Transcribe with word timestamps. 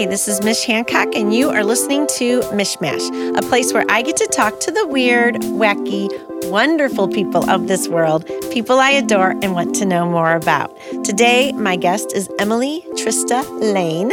Hi, 0.00 0.06
this 0.06 0.28
is 0.28 0.42
Mish 0.42 0.64
Hancock, 0.64 1.14
and 1.14 1.34
you 1.34 1.50
are 1.50 1.62
listening 1.62 2.06
to 2.16 2.40
Mishmash, 2.54 3.36
a 3.36 3.42
place 3.42 3.74
where 3.74 3.84
I 3.90 4.00
get 4.00 4.16
to 4.16 4.26
talk 4.28 4.58
to 4.60 4.70
the 4.70 4.86
weird, 4.86 5.34
wacky, 5.34 6.08
wonderful 6.48 7.06
people 7.06 7.48
of 7.50 7.68
this 7.68 7.86
world, 7.86 8.24
people 8.50 8.80
I 8.80 8.92
adore 8.92 9.32
and 9.42 9.52
want 9.52 9.74
to 9.74 9.84
know 9.84 10.08
more 10.08 10.32
about. 10.32 10.74
Today, 11.04 11.52
my 11.52 11.76
guest 11.76 12.14
is 12.14 12.30
Emily 12.38 12.82
Trista 12.94 13.44
Lane. 13.60 14.12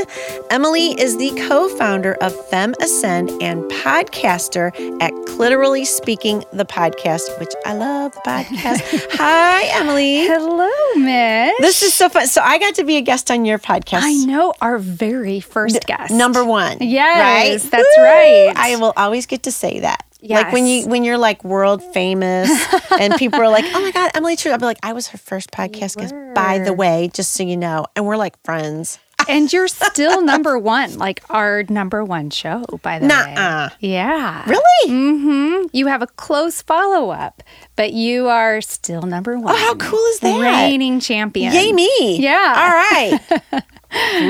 Emily 0.49 0.89
is 0.99 1.17
the 1.17 1.31
co 1.47 1.69
founder 1.77 2.15
of 2.15 2.35
Femme 2.47 2.75
Ascend 2.81 3.29
and 3.41 3.63
podcaster 3.71 4.73
at 5.01 5.13
Clitorally 5.37 5.85
Speaking, 5.85 6.43
the 6.51 6.65
podcast, 6.65 7.39
which 7.39 7.53
I 7.63 7.75
love 7.75 8.11
the 8.11 8.21
podcast. 8.21 8.81
Hi, 9.11 9.65
Emily. 9.79 10.25
Hello, 10.25 10.67
Mish. 10.95 11.53
This 11.59 11.83
is 11.83 11.93
so 11.93 12.09
fun. 12.09 12.25
So, 12.25 12.41
I 12.41 12.57
got 12.57 12.73
to 12.75 12.83
be 12.83 12.97
a 12.97 13.01
guest 13.01 13.29
on 13.29 13.45
your 13.45 13.59
podcast. 13.59 14.01
I 14.01 14.13
know 14.25 14.55
our 14.61 14.79
very 14.79 15.39
first 15.39 15.85
guest. 15.85 16.11
Number 16.11 16.43
one. 16.43 16.79
Yes, 16.81 17.61
right? 17.61 17.71
that's 17.71 17.97
right. 17.99 18.53
I 18.55 18.77
will 18.77 18.93
always 18.97 19.27
get 19.27 19.43
to 19.43 19.51
say 19.51 19.81
that. 19.81 20.07
Yes. 20.21 20.45
Like 20.45 20.53
when 20.53 20.65
you 20.65 20.87
when 20.87 21.03
you're 21.03 21.19
like 21.19 21.43
world 21.43 21.83
famous 21.83 22.49
and 22.99 23.13
people 23.17 23.39
are 23.39 23.49
like, 23.49 23.65
"Oh 23.67 23.79
my 23.79 23.91
god, 23.91 24.09
Emily 24.15 24.35
True." 24.37 24.51
I'll 24.51 24.57
be 24.57 24.65
like, 24.65 24.79
"I 24.81 24.93
was 24.93 25.09
her 25.09 25.19
first 25.19 25.51
podcast 25.51 25.97
guest, 25.97 26.15
by 26.33 26.57
the 26.57 26.73
way, 26.73 27.11
just 27.13 27.33
so 27.33 27.43
you 27.43 27.57
know." 27.57 27.85
And 27.95 28.07
we're 28.07 28.17
like 28.17 28.41
friends. 28.43 28.97
and 29.29 29.51
you're 29.51 29.67
still 29.67 30.21
number 30.21 30.57
one, 30.57 30.97
like 30.97 31.23
our 31.29 31.63
number 31.63 32.03
one 32.03 32.29
show, 32.29 32.63
by 32.81 32.99
the 32.99 33.07
Nuh-uh. 33.07 33.69
way. 33.69 33.89
Yeah. 33.89 34.43
Really? 34.49 34.89
Mm-hmm. 34.89 35.67
You 35.73 35.87
have 35.87 36.01
a 36.01 36.07
close 36.07 36.61
follow 36.61 37.09
up, 37.11 37.43
but 37.75 37.93
you 37.93 38.27
are 38.27 38.61
still 38.61 39.03
number 39.03 39.37
one. 39.37 39.53
Oh, 39.53 39.57
how 39.57 39.75
cool 39.75 40.03
is 40.07 40.19
that? 40.19 40.39
Reigning 40.41 40.99
champion. 40.99 41.53
Yay 41.53 41.71
me. 41.73 42.19
Yeah. 42.19 42.53
All 42.57 42.69
right. 42.69 43.63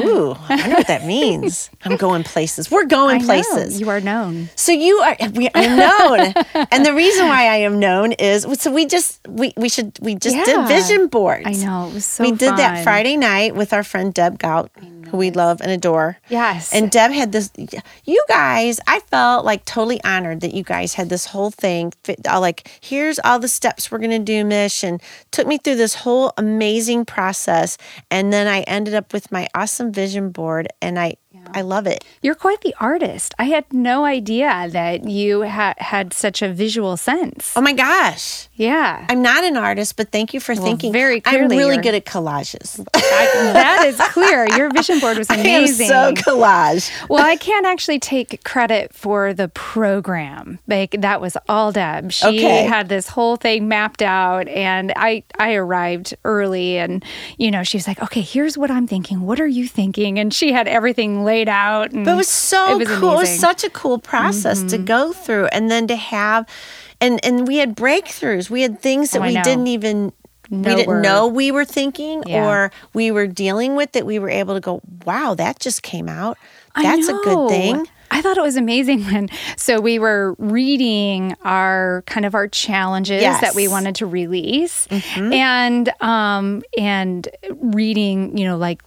Ooh, 0.05 0.35
I 0.49 0.67
know 0.67 0.75
what 0.75 0.87
that 0.87 1.05
means. 1.05 1.69
I'm 1.83 1.97
going 1.97 2.23
places. 2.23 2.69
We're 2.71 2.85
going 2.85 3.19
know. 3.19 3.25
places. 3.25 3.79
You 3.79 3.89
are 3.89 3.99
known. 4.01 4.49
So 4.55 4.71
you 4.71 4.97
are 4.99 5.15
we 5.33 5.49
are 5.49 5.61
known. 5.67 6.33
and 6.71 6.85
the 6.85 6.93
reason 6.93 7.27
why 7.27 7.43
I 7.47 7.57
am 7.57 7.79
known 7.79 8.11
is 8.13 8.45
so 8.59 8.71
we 8.71 8.85
just 8.85 9.19
we 9.27 9.53
we 9.57 9.69
should 9.69 9.97
we 10.01 10.15
just 10.15 10.35
Yeah. 10.35 10.45
did 10.45 10.67
vision 10.67 11.07
boards. 11.07 11.45
I 11.45 11.51
know. 11.65 11.87
It 11.89 11.93
was 11.95 12.05
so 12.05 12.23
we 12.23 12.31
did 12.31 12.55
that. 12.57 12.83
Friday 12.83 13.17
night 13.17 13.55
with 13.55 13.73
our 13.73 13.83
friend 13.83 14.13
Deb 14.13 14.39
Gout, 14.39 14.71
who 15.09 15.17
we 15.17 15.31
love 15.31 15.61
and 15.61 15.71
adore. 15.71 16.17
Yes. 16.29 16.73
And 16.73 16.91
Deb 16.91 17.11
had 17.11 17.31
this. 17.31 17.51
You 18.05 18.23
guys, 18.27 18.79
I 18.87 18.99
felt 19.01 19.45
like 19.45 19.65
totally 19.65 20.03
honored 20.03 20.41
that 20.41 20.53
you 20.53 20.63
guys 20.63 20.93
had 20.95 21.09
this 21.09 21.25
whole 21.27 21.51
thing. 21.51 21.93
Uh, 22.27 22.39
like, 22.39 22.69
here's 22.81 23.19
all 23.23 23.39
the 23.39 23.47
steps 23.47 23.91
we're 23.91 23.99
gonna 23.99 24.19
do, 24.19 24.43
Mish, 24.45 24.83
and 24.83 25.01
took 25.31 25.47
me 25.47 25.57
through 25.57 25.75
this 25.75 25.95
whole 25.95 26.33
amazing 26.37 27.05
process. 27.05 27.77
And 28.11 28.31
then 28.33 28.47
I 28.47 28.61
ended 28.61 28.93
up 28.93 29.13
with 29.13 29.31
my 29.31 29.47
awesome 29.57 29.91
vision 29.91 30.29
board, 30.31 30.67
and 30.81 30.99
I 30.99 31.15
I 31.57 31.61
love 31.61 31.87
it. 31.87 32.03
You're 32.21 32.35
quite 32.35 32.61
the 32.61 32.75
artist. 32.79 33.33
I 33.39 33.45
had 33.45 33.65
no 33.73 34.05
idea 34.05 34.67
that 34.71 35.03
you 35.09 35.43
ha- 35.43 35.73
had 35.79 36.13
such 36.13 36.41
a 36.43 36.49
visual 36.53 36.95
sense. 36.97 37.53
Oh 37.55 37.61
my 37.61 37.73
gosh. 37.73 38.47
yeah. 38.55 39.05
I'm 39.09 39.21
not 39.23 39.43
an 39.43 39.57
artist, 39.57 39.95
but 39.97 40.11
thank 40.11 40.33
you 40.35 40.39
for 40.39 40.55
thinking. 40.55 40.93
very 40.93 41.19
clearly. 41.21 41.55
I'm 41.55 41.59
really 41.63 41.77
good 41.79 41.95
at 41.95 42.05
collages. 42.05 42.79
I- 42.93 43.51
that 43.53 43.85
is 43.87 43.97
clear. 44.13 44.47
Your 44.55 44.69
vision 44.71 44.99
board 44.99 45.17
was 45.17 45.29
amazing. 45.39 45.87
so 45.87 46.13
collage. 46.13 46.91
well, 47.09 47.25
I 47.25 47.35
can't 47.37 47.65
actually 47.65 47.99
take 47.99 48.43
credit 48.43 48.93
for 48.93 49.33
the 49.33 49.47
program. 49.47 50.59
Like 50.67 50.91
that 51.01 51.21
was 51.21 51.37
all 51.49 51.71
Deb. 51.71 52.11
She 52.11 52.27
Okay. 52.27 52.63
had 52.65 52.89
this 52.89 53.07
whole 53.07 53.35
thing 53.35 53.67
mapped 53.67 54.01
out 54.01 54.47
and 54.47 54.93
I 54.95 55.23
I 55.39 55.53
arrived 55.55 56.13
early 56.23 56.77
and 56.77 57.03
you 57.37 57.49
know, 57.51 57.63
she 57.63 57.77
was 57.77 57.87
like, 57.87 58.01
"Okay, 58.03 58.21
here's 58.21 58.57
what 58.57 58.69
I'm 58.69 58.87
thinking. 58.87 59.21
What 59.21 59.39
are 59.39 59.47
you 59.47 59.67
thinking?" 59.67 60.19
And 60.19 60.33
she 60.33 60.51
had 60.51 60.67
everything 60.67 61.23
laid 61.23 61.46
out 61.49 61.91
and 61.91 62.05
But 62.05 62.11
it 62.13 62.17
was 62.17 62.27
so 62.27 62.73
It 62.79 62.87
was 62.87 62.99
cool. 62.99 63.13
It 63.13 63.15
was. 63.17 63.29
Mm-hmm. 63.29 63.39
such 63.39 63.63
a 63.63 63.69
cool 63.69 63.99
process 63.99 64.63
to 64.63 64.77
go 64.77 65.13
through, 65.13 65.47
and 65.47 65.69
then 65.71 65.87
to 65.87 65.95
have, 65.95 66.45
and 67.01 67.23
and 67.25 67.47
we 67.47 67.57
had 67.57 67.75
breakthroughs. 67.75 68.49
We 68.49 68.61
had 68.61 68.81
things 68.81 69.11
that 69.11 69.19
Oh, 69.21 69.25
we 69.25 69.33
didn't 69.41 69.67
even. 69.67 70.13
we 70.49 70.61
didn't 70.63 70.87
word. 70.87 71.03
know 71.03 71.27
we 71.27 71.51
were 71.51 71.65
thinking 71.65 72.23
Yeah. 72.25 72.47
or 72.47 72.71
we 72.93 73.11
were 73.11 73.27
dealing 73.27 73.75
with 73.75 73.91
that 73.91 74.05
we 74.05 74.17
were 74.17 74.29
able 74.29 74.53
to 74.53 74.61
go 74.61 74.81
wow 75.05 75.33
that 75.35 75.59
just 75.59 75.83
came 75.83 76.07
out 76.07 76.37
that's 76.81 77.07
a 77.09 77.13
good 77.23 77.49
thing 77.49 77.87
I 78.11 78.21
thought 78.21 78.37
it 78.37 78.41
was 78.43 78.55
amazing 78.55 79.03
when 79.05 79.29
so 79.57 79.79
we 79.79 79.99
were 79.99 80.35
reading 80.37 81.35
our 81.43 82.03
kind 82.07 82.25
of 82.25 82.33
our 82.35 82.47
challenges 82.47 83.21
Yes. 83.21 83.35
Mm-hmm. 83.37 83.45
that 83.45 83.55
we 83.55 83.67
wanted 83.67 83.95
to 83.95 84.05
release 84.05 84.87
and 85.15 85.89
um 86.01 86.63
and 86.77 87.27
reading, 87.61 88.37
you 88.37 88.45
know, 88.45 88.57
like 88.57 88.81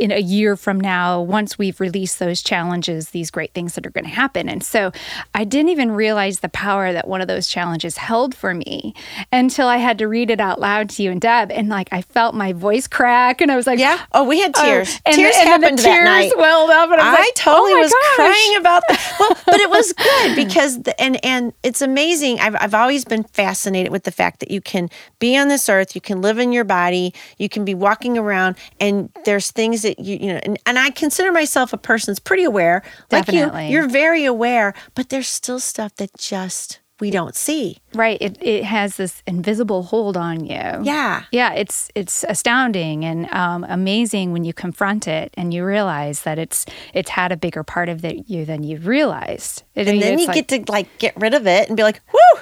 in 0.00 0.12
a 0.12 0.20
year 0.20 0.56
from 0.56 0.80
now 0.80 1.20
once 1.22 1.58
we've 1.58 1.80
released 1.80 2.18
those 2.18 2.42
challenges 2.42 3.10
these 3.10 3.30
great 3.30 3.52
things 3.54 3.74
that 3.74 3.86
are 3.86 3.90
going 3.90 4.04
to 4.04 4.10
happen. 4.10 4.48
And 4.48 4.62
so 4.62 4.92
I 5.34 5.44
didn't 5.44 5.70
even 5.70 5.90
realize 5.92 6.40
the 6.40 6.48
power 6.48 6.92
that 6.92 7.08
one 7.08 7.20
of 7.20 7.28
those 7.28 7.48
challenges 7.48 7.96
held 7.96 8.34
for 8.34 8.54
me 8.54 8.94
until 9.32 9.66
I 9.68 9.78
had 9.78 9.98
to 9.98 10.08
read 10.08 10.30
it 10.30 10.40
out 10.40 10.60
loud 10.60 10.90
to 10.90 11.02
you 11.02 11.10
and 11.10 11.20
Deb 11.20 11.50
and 11.50 11.68
like 11.68 11.88
I 11.92 12.02
felt 12.02 12.34
my 12.34 12.52
voice 12.52 12.86
crack 12.86 13.40
and 13.40 13.50
I 13.50 13.56
was 13.56 13.66
like 13.66 13.78
yeah 13.78 14.04
oh 14.12 14.24
we 14.24 14.40
had 14.40 14.52
Oh, 14.56 14.64
tears 14.64 15.00
and 15.06 15.14
tears 15.14 15.34
and 15.36 15.46
then 15.46 15.60
happened 15.62 15.78
the 15.78 15.82
that 15.82 16.04
night 16.04 16.32
welled 16.36 16.70
up 16.70 16.90
and 16.90 17.00
I 17.00 17.10
was 17.10 17.18
I 17.18 17.22
like, 17.22 17.34
totally 17.34 17.72
"Oh 17.74 17.78
was 17.78 17.92
gosh." 17.92 18.16
crying 18.16 18.56
about 18.56 18.65
that. 18.66 18.82
Well, 19.18 19.34
but 19.46 19.60
it 19.60 19.70
was 19.70 19.94
good 19.94 20.36
because 20.36 20.82
the, 20.82 21.00
and 21.00 21.24
and 21.24 21.54
it's 21.62 21.80
amazing. 21.80 22.38
I've 22.38 22.54
I've 22.56 22.74
always 22.74 23.04
been 23.06 23.22
fascinated 23.22 23.90
with 23.90 24.04
the 24.04 24.10
fact 24.10 24.40
that 24.40 24.50
you 24.50 24.60
can 24.60 24.90
be 25.18 25.36
on 25.38 25.48
this 25.48 25.70
earth, 25.70 25.94
you 25.94 26.02
can 26.02 26.20
live 26.20 26.38
in 26.38 26.52
your 26.52 26.64
body, 26.64 27.14
you 27.38 27.48
can 27.48 27.64
be 27.64 27.74
walking 27.74 28.18
around, 28.18 28.56
and 28.78 29.10
there's 29.24 29.50
things 29.50 29.82
that 29.82 29.98
you 29.98 30.18
you 30.20 30.32
know. 30.34 30.40
And, 30.42 30.58
and 30.66 30.78
I 30.78 30.90
consider 30.90 31.32
myself 31.32 31.72
a 31.72 31.78
person 31.78 32.12
that's 32.12 32.20
pretty 32.20 32.44
aware. 32.44 32.82
Like 33.10 33.24
Definitely. 33.26 33.68
you, 33.68 33.72
you're 33.72 33.88
very 33.88 34.26
aware, 34.26 34.74
but 34.94 35.08
there's 35.08 35.28
still 35.28 35.60
stuff 35.60 35.94
that 35.96 36.10
just 36.18 36.80
we 36.98 37.10
don't 37.10 37.34
see. 37.34 37.78
Right. 37.94 38.16
It, 38.20 38.38
it 38.40 38.64
has 38.64 38.96
this 38.96 39.22
invisible 39.26 39.82
hold 39.84 40.16
on 40.16 40.44
you. 40.44 40.80
Yeah. 40.82 41.24
Yeah. 41.30 41.52
It's 41.52 41.90
it's 41.94 42.24
astounding 42.28 43.04
and 43.04 43.30
um, 43.32 43.64
amazing 43.68 44.32
when 44.32 44.44
you 44.44 44.54
confront 44.54 45.06
it 45.06 45.32
and 45.36 45.52
you 45.52 45.64
realize 45.64 46.22
that 46.22 46.38
it's 46.38 46.64
it's 46.94 47.10
had 47.10 47.32
a 47.32 47.36
bigger 47.36 47.62
part 47.62 47.88
of 47.88 48.00
the, 48.02 48.18
you 48.26 48.44
than 48.44 48.62
you 48.62 48.78
realized. 48.78 49.62
It, 49.74 49.88
And 49.88 50.00
then 50.00 50.18
you 50.18 50.26
like, 50.26 50.48
get 50.48 50.66
to 50.66 50.72
like 50.72 50.98
get 50.98 51.14
rid 51.16 51.34
of 51.34 51.46
it 51.46 51.68
and 51.68 51.76
be 51.76 51.82
like, 51.82 52.00
"Whoo! 52.12 52.40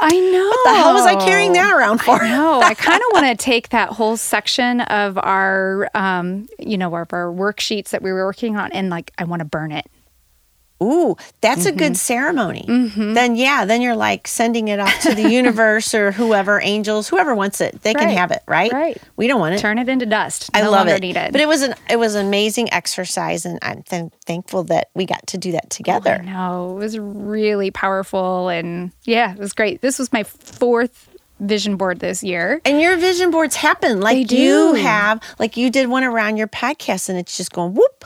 I 0.00 0.10
know. 0.10 0.42
What 0.52 0.64
the 0.64 0.76
hell 0.76 0.94
was 0.94 1.06
I 1.06 1.14
carrying 1.24 1.52
that 1.54 1.72
around 1.72 2.00
for?" 2.02 2.18
No, 2.22 2.60
I 2.60 2.74
kind 2.74 3.00
of 3.00 3.06
want 3.12 3.26
to 3.26 3.36
take 3.44 3.70
that 3.70 3.90
whole 3.90 4.16
section 4.16 4.80
of 4.82 5.16
our, 5.18 5.88
um, 5.94 6.48
you 6.58 6.76
know, 6.76 6.94
of 6.94 7.12
our 7.12 7.32
worksheets 7.32 7.90
that 7.90 8.02
we 8.02 8.12
were 8.12 8.24
working 8.24 8.56
on, 8.56 8.72
and 8.72 8.90
like 8.90 9.12
I 9.18 9.24
want 9.24 9.40
to 9.40 9.44
burn 9.44 9.72
it. 9.72 9.86
Ooh, 10.82 11.16
that's 11.40 11.64
a 11.64 11.68
Mm-hmm. 11.70 11.78
good 11.78 11.96
ceremony. 11.96 12.64
Then, 12.68 13.36
yeah, 13.36 13.64
then 13.64 13.80
you're 13.82 13.96
like 13.96 14.26
sending 14.28 14.68
it 14.68 14.78
off 14.80 15.00
to 15.02 15.14
the 15.14 15.30
universe 15.40 15.94
or 15.94 16.12
whoever, 16.12 16.60
angels, 16.62 17.08
whoever 17.08 17.34
wants 17.34 17.60
it, 17.60 17.80
they 17.82 17.94
can 17.94 18.08
have 18.10 18.30
it, 18.30 18.42
right? 18.46 18.72
right. 18.72 18.96
We 19.16 19.26
don't 19.28 19.40
want 19.40 19.54
it. 19.54 19.58
Turn 19.58 19.78
it 19.78 19.88
into 19.88 20.06
dust. 20.06 20.50
I 20.52 20.60
no 20.62 20.70
love 20.70 20.80
longer 20.86 20.94
it. 20.94 21.00
Needed. 21.02 21.32
But 21.32 21.40
it 21.40 21.48
was 21.48 21.62
an 21.62 21.74
it 21.88 21.96
was 21.96 22.14
an 22.16 22.26
amazing 22.26 22.72
exercise, 22.72 23.46
and 23.46 23.58
I'm 23.62 23.82
th- 23.84 24.12
thankful 24.26 24.64
that 24.64 24.88
we 24.94 25.06
got 25.06 25.26
to 25.28 25.38
do 25.38 25.52
that 25.52 25.70
together. 25.70 26.20
No, 26.24 26.72
it 26.76 26.80
was 26.80 26.98
really 26.98 27.70
powerful. 27.70 28.48
And 28.48 28.90
yeah, 29.04 29.32
it 29.32 29.38
was 29.38 29.52
great. 29.52 29.80
This 29.80 29.98
was 29.98 30.12
my 30.12 30.24
fourth 30.24 31.08
vision 31.40 31.76
board 31.76 31.98
this 32.00 32.22
year. 32.22 32.60
And 32.64 32.80
your 32.80 32.96
vision 32.96 33.30
boards 33.30 33.56
happen 33.56 34.00
like 34.00 34.28
They 34.28 34.36
you 34.36 34.72
do. 34.72 34.74
have, 34.74 35.20
like 35.38 35.56
you 35.56 35.70
did 35.70 35.88
one 35.88 36.04
around 36.04 36.36
your 36.36 36.48
podcast, 36.48 37.08
and 37.08 37.18
it's 37.18 37.36
just 37.36 37.52
going 37.52 37.74
whoop. 37.74 38.04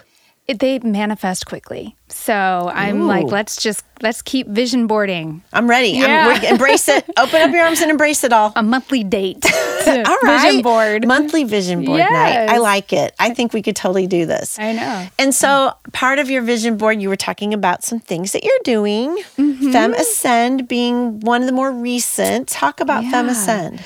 It, 0.48 0.60
they 0.60 0.78
manifest 0.78 1.46
quickly. 1.46 1.96
So 2.08 2.70
I'm 2.72 3.06
like, 3.08 3.26
let's 3.26 3.56
just, 3.56 3.84
let's 4.00 4.22
keep 4.22 4.46
vision 4.46 4.86
boarding 4.86 5.42
I'm 5.52 5.68
ready. 5.68 5.88
Yeah. 5.88 6.38
I'm, 6.40 6.44
embrace 6.44 6.88
it. 6.88 7.04
Open 7.16 7.42
up 7.42 7.50
your 7.50 7.64
arms 7.64 7.80
and 7.80 7.90
embrace 7.90 8.22
it 8.22 8.32
all. 8.32 8.52
a 8.54 8.62
monthly 8.62 9.02
date. 9.02 9.44
All 9.86 10.18
right. 10.22 10.46
Vision 10.46 10.62
board. 10.62 11.06
Monthly 11.06 11.44
vision 11.44 11.84
board 11.84 11.98
night. 11.98 12.48
I 12.48 12.58
like 12.58 12.92
it. 12.92 13.14
I 13.18 13.34
think 13.34 13.52
we 13.52 13.62
could 13.62 13.76
totally 13.76 14.06
do 14.06 14.26
this. 14.26 14.58
I 14.58 14.72
know. 14.72 15.08
And 15.18 15.34
so, 15.34 15.72
part 15.92 16.18
of 16.18 16.28
your 16.30 16.42
vision 16.42 16.76
board, 16.76 17.00
you 17.00 17.08
were 17.08 17.16
talking 17.16 17.54
about 17.54 17.84
some 17.84 18.00
things 18.00 18.32
that 18.32 18.44
you're 18.44 18.58
doing. 18.64 19.16
Mm-hmm. 19.36 19.72
Femme 19.72 19.94
Ascend 19.94 20.68
being 20.68 21.20
one 21.20 21.40
of 21.40 21.46
the 21.46 21.52
more 21.52 21.70
recent. 21.72 22.48
Talk 22.48 22.80
about 22.80 23.02
Femme 23.04 23.26
Fem 23.26 23.28
Ascend. 23.28 23.84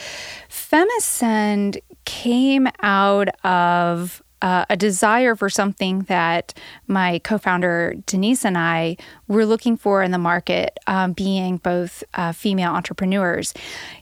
Femme 0.49 0.89
Ascend 0.99 1.79
came 2.05 2.69
out 2.83 3.29
of 3.45 4.23
uh, 4.43 4.65
a 4.71 4.77
desire 4.77 5.35
for 5.35 5.49
something 5.49 6.01
that 6.03 6.55
my 6.87 7.19
co-founder 7.21 7.95
Denise 8.07 8.45
and 8.45 8.57
I 8.57 8.97
were 9.29 9.45
looking 9.45 9.77
for 9.77 10.03
in 10.03 10.11
the 10.11 10.19
market, 10.19 10.79
um, 10.87 11.13
being 11.13 11.59
both 11.59 12.03
uh, 12.15 12.33
female 12.33 12.73
entrepreneurs. 12.73 13.55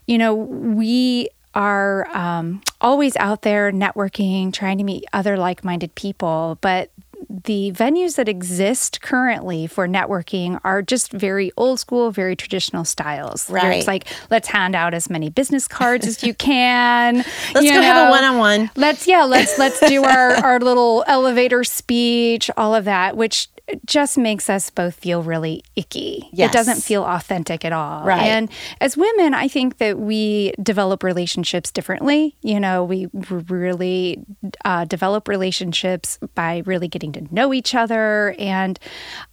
You 0.06 0.18
know, 0.18 0.34
we 0.34 1.28
are 1.54 2.08
um, 2.16 2.62
always 2.80 3.16
out 3.16 3.42
there 3.42 3.72
networking, 3.72 4.52
trying 4.52 4.78
to 4.78 4.84
meet 4.84 5.04
other 5.12 5.36
like-minded 5.36 5.94
people, 5.94 6.58
but 6.60 6.90
the 7.28 7.72
venues 7.72 8.16
that 8.16 8.28
exist 8.28 9.00
currently 9.00 9.66
for 9.66 9.86
networking 9.86 10.60
are 10.64 10.82
just 10.82 11.12
very 11.12 11.52
old 11.56 11.80
school, 11.80 12.10
very 12.10 12.36
traditional 12.36 12.84
styles. 12.84 13.50
Right. 13.50 13.78
It's 13.78 13.86
like 13.86 14.06
let's 14.30 14.48
hand 14.48 14.74
out 14.74 14.94
as 14.94 15.10
many 15.10 15.30
business 15.30 15.68
cards 15.68 16.06
as 16.06 16.22
you 16.22 16.34
can. 16.34 17.16
Let's 17.54 17.66
you 17.66 17.72
go 17.72 17.82
have 17.82 18.08
a 18.08 18.10
one-on-one. 18.10 18.70
Let's 18.76 19.06
yeah, 19.06 19.24
let's 19.24 19.58
let's 19.58 19.80
do 19.80 20.04
our 20.04 20.34
our 20.34 20.60
little 20.60 21.04
elevator 21.06 21.64
speech, 21.64 22.50
all 22.56 22.74
of 22.74 22.84
that, 22.84 23.16
which 23.16 23.48
just 23.84 24.18
makes 24.18 24.48
us 24.48 24.70
both 24.70 24.94
feel 24.94 25.22
really 25.22 25.62
icky. 25.76 26.28
Yes. 26.32 26.50
It 26.50 26.52
doesn't 26.52 26.82
feel 26.82 27.04
authentic 27.04 27.64
at 27.64 27.72
all. 27.72 28.04
Right. 28.04 28.22
And 28.22 28.50
as 28.80 28.96
women, 28.96 29.34
I 29.34 29.48
think 29.48 29.78
that 29.78 29.98
we 29.98 30.52
develop 30.62 31.02
relationships 31.02 31.70
differently. 31.70 32.36
You 32.42 32.60
know, 32.60 32.84
we 32.84 33.08
really 33.12 34.24
uh, 34.64 34.84
develop 34.84 35.28
relationships 35.28 36.18
by 36.34 36.62
really 36.66 36.88
getting 36.88 37.12
to 37.12 37.34
know 37.34 37.52
each 37.52 37.74
other. 37.74 38.34
And 38.38 38.78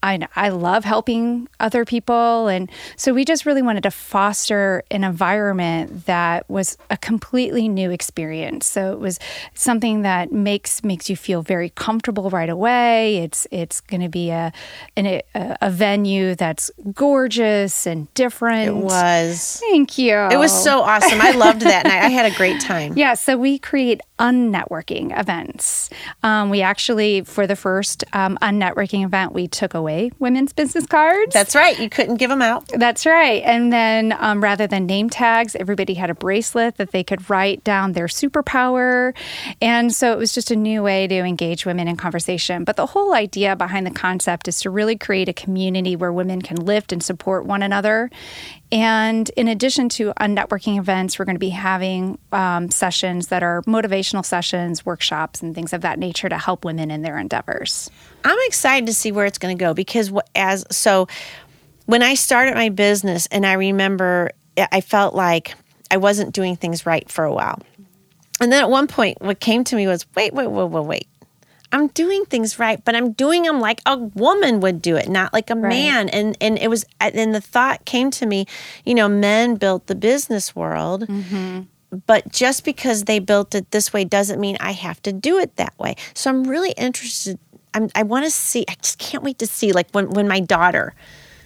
I, 0.03 0.27
I 0.35 0.49
love 0.49 0.83
helping 0.83 1.47
other 1.59 1.85
people. 1.85 2.47
And 2.47 2.69
so 2.95 3.13
we 3.13 3.25
just 3.25 3.45
really 3.45 3.61
wanted 3.61 3.83
to 3.83 3.91
foster 3.91 4.83
an 4.91 5.03
environment 5.03 6.05
that 6.05 6.49
was 6.49 6.77
a 6.89 6.97
completely 6.97 7.67
new 7.67 7.91
experience. 7.91 8.67
So 8.67 8.91
it 8.91 8.99
was 8.99 9.19
something 9.53 10.01
that 10.01 10.31
makes 10.31 10.83
makes 10.83 11.09
you 11.09 11.15
feel 11.15 11.41
very 11.41 11.69
comfortable 11.69 12.29
right 12.29 12.49
away. 12.49 13.17
It's 13.17 13.47
it's 13.51 13.81
going 13.81 14.01
to 14.01 14.09
be 14.09 14.24
a, 14.29 14.51
an, 14.95 15.05
a 15.05 15.21
a 15.61 15.69
venue 15.69 16.35
that's 16.35 16.69
gorgeous 16.93 17.85
and 17.87 18.11
different. 18.13 18.67
It 18.67 18.75
was. 18.75 19.57
Thank 19.59 19.97
you. 19.97 20.15
It 20.15 20.37
was 20.37 20.51
so 20.51 20.81
awesome. 20.81 21.21
I 21.21 21.31
loved 21.31 21.61
that 21.61 21.85
night. 21.85 22.03
I 22.03 22.09
had 22.09 22.31
a 22.31 22.35
great 22.35 22.61
time. 22.61 22.93
Yeah, 23.05 23.13
so 23.15 23.37
we 23.37 23.59
create 23.59 23.99
unnetworking 24.19 25.17
events. 25.19 25.89
Um, 26.23 26.49
we 26.49 26.61
actually, 26.61 27.21
for 27.21 27.45
the 27.45 27.55
first 27.55 28.03
um, 28.13 28.37
unnetworking 28.41 29.03
event, 29.03 29.33
we 29.33 29.47
took 29.47 29.73
away 29.73 30.11
women's 30.19 30.53
business 30.53 30.85
cards. 30.85 31.33
That's 31.33 31.55
right. 31.55 31.77
You 31.77 31.89
couldn't 31.89 32.15
give 32.15 32.29
them 32.29 32.41
out. 32.41 32.67
That's 32.69 33.05
right. 33.05 33.43
And 33.43 33.71
then 33.71 34.15
um, 34.19 34.41
rather 34.41 34.65
than 34.65 34.85
name 34.85 35.09
tags, 35.09 35.55
everybody 35.55 35.93
had 35.95 36.09
a 36.09 36.15
bracelet 36.15 36.77
that 36.77 36.91
they 36.91 37.03
could 37.03 37.29
write 37.29 37.63
down 37.63 37.93
their 37.93 38.07
superpower. 38.07 39.13
And 39.61 39.93
so 39.93 40.13
it 40.13 40.17
was 40.17 40.33
just 40.33 40.51
a 40.51 40.55
new 40.55 40.81
way 40.81 41.07
to 41.07 41.15
engage 41.15 41.65
women 41.65 41.87
in 41.87 41.97
conversation. 41.97 42.63
But 42.63 42.77
the 42.77 42.85
whole 42.87 43.13
idea 43.13 43.55
behind 43.55 43.85
the 43.85 43.91
concept 43.91 44.14
is 44.47 44.61
to 44.61 44.69
really 44.69 44.97
create 44.97 45.29
a 45.29 45.33
community 45.33 45.95
where 45.95 46.11
women 46.11 46.41
can 46.41 46.57
lift 46.57 46.91
and 46.91 47.03
support 47.03 47.45
one 47.45 47.61
another. 47.61 48.09
And 48.71 49.29
in 49.37 49.47
addition 49.47 49.89
to 49.89 50.13
networking 50.19 50.77
events, 50.77 51.17
we're 51.17 51.25
going 51.25 51.35
to 51.35 51.39
be 51.39 51.49
having 51.49 52.17
um, 52.31 52.69
sessions 52.69 53.27
that 53.27 53.43
are 53.43 53.61
motivational 53.63 54.25
sessions, 54.25 54.85
workshops, 54.85 55.41
and 55.41 55.53
things 55.55 55.73
of 55.73 55.81
that 55.81 55.99
nature 55.99 56.29
to 56.29 56.37
help 56.37 56.65
women 56.65 56.91
in 56.91 57.01
their 57.01 57.17
endeavors. 57.17 57.89
I'm 58.23 58.37
excited 58.47 58.87
to 58.87 58.93
see 58.93 59.11
where 59.11 59.25
it's 59.25 59.37
going 59.37 59.57
to 59.57 59.63
go 59.63 59.73
because 59.73 60.11
as 60.35 60.65
so 60.71 61.07
when 61.85 62.01
I 62.01 62.15
started 62.15 62.55
my 62.55 62.69
business 62.69 63.27
and 63.27 63.45
I 63.45 63.53
remember 63.53 64.31
I 64.57 64.81
felt 64.81 65.13
like 65.13 65.55
I 65.91 65.97
wasn't 65.97 66.33
doing 66.33 66.55
things 66.55 66.85
right 66.85 67.09
for 67.09 67.23
a 67.23 67.33
while. 67.33 67.61
And 68.41 68.51
then 68.51 68.61
at 68.61 68.69
one 68.69 68.87
point 68.87 69.21
what 69.21 69.39
came 69.39 69.63
to 69.65 69.75
me 69.75 69.87
was 69.87 70.05
wait 70.15 70.33
wait 70.33 70.47
wait 70.47 70.69
wait 70.69 70.85
wait. 70.85 71.07
I'm 71.75 71.87
doing 71.87 72.23
things 72.25 72.57
right, 72.57 72.83
but 72.85 72.95
I'm 72.95 73.11
doing 73.11 73.43
them 73.43 73.59
like 73.59 73.81
a 73.85 73.97
woman 73.97 74.61
would 74.61 74.81
do 74.81 74.95
it, 74.95 75.09
not 75.09 75.33
like 75.33 75.49
a 75.49 75.55
man. 75.55 76.07
And 76.07 76.37
and 76.39 76.57
it 76.57 76.69
was 76.69 76.85
and 77.01 77.35
the 77.35 77.41
thought 77.41 77.83
came 77.83 78.11
to 78.11 78.25
me, 78.25 78.45
you 78.85 78.95
know, 78.95 79.09
men 79.09 79.55
built 79.55 79.87
the 79.87 79.95
business 79.95 80.55
world. 80.55 81.05
Mm-hmm. 81.07 81.63
But 82.07 82.31
just 82.31 82.63
because 82.63 83.03
they 83.03 83.19
built 83.19 83.53
it 83.53 83.71
this 83.71 83.91
way 83.91 84.05
doesn't 84.05 84.39
mean 84.39 84.55
I 84.59 84.71
have 84.71 85.01
to 85.03 85.11
do 85.11 85.37
it 85.37 85.57
that 85.57 85.77
way. 85.77 85.95
So 86.13 86.29
I'm 86.29 86.45
really 86.45 86.71
interested. 86.71 87.39
I'm, 87.73 87.89
I 87.93 88.03
want 88.03 88.23
to 88.23 88.31
see. 88.31 88.63
I 88.69 88.75
just 88.81 88.97
can't 88.97 89.21
wait 89.21 89.37
to 89.39 89.47
see, 89.47 89.73
like 89.73 89.89
when 89.91 90.11
when 90.11 90.29
my 90.29 90.39
daughter, 90.39 90.93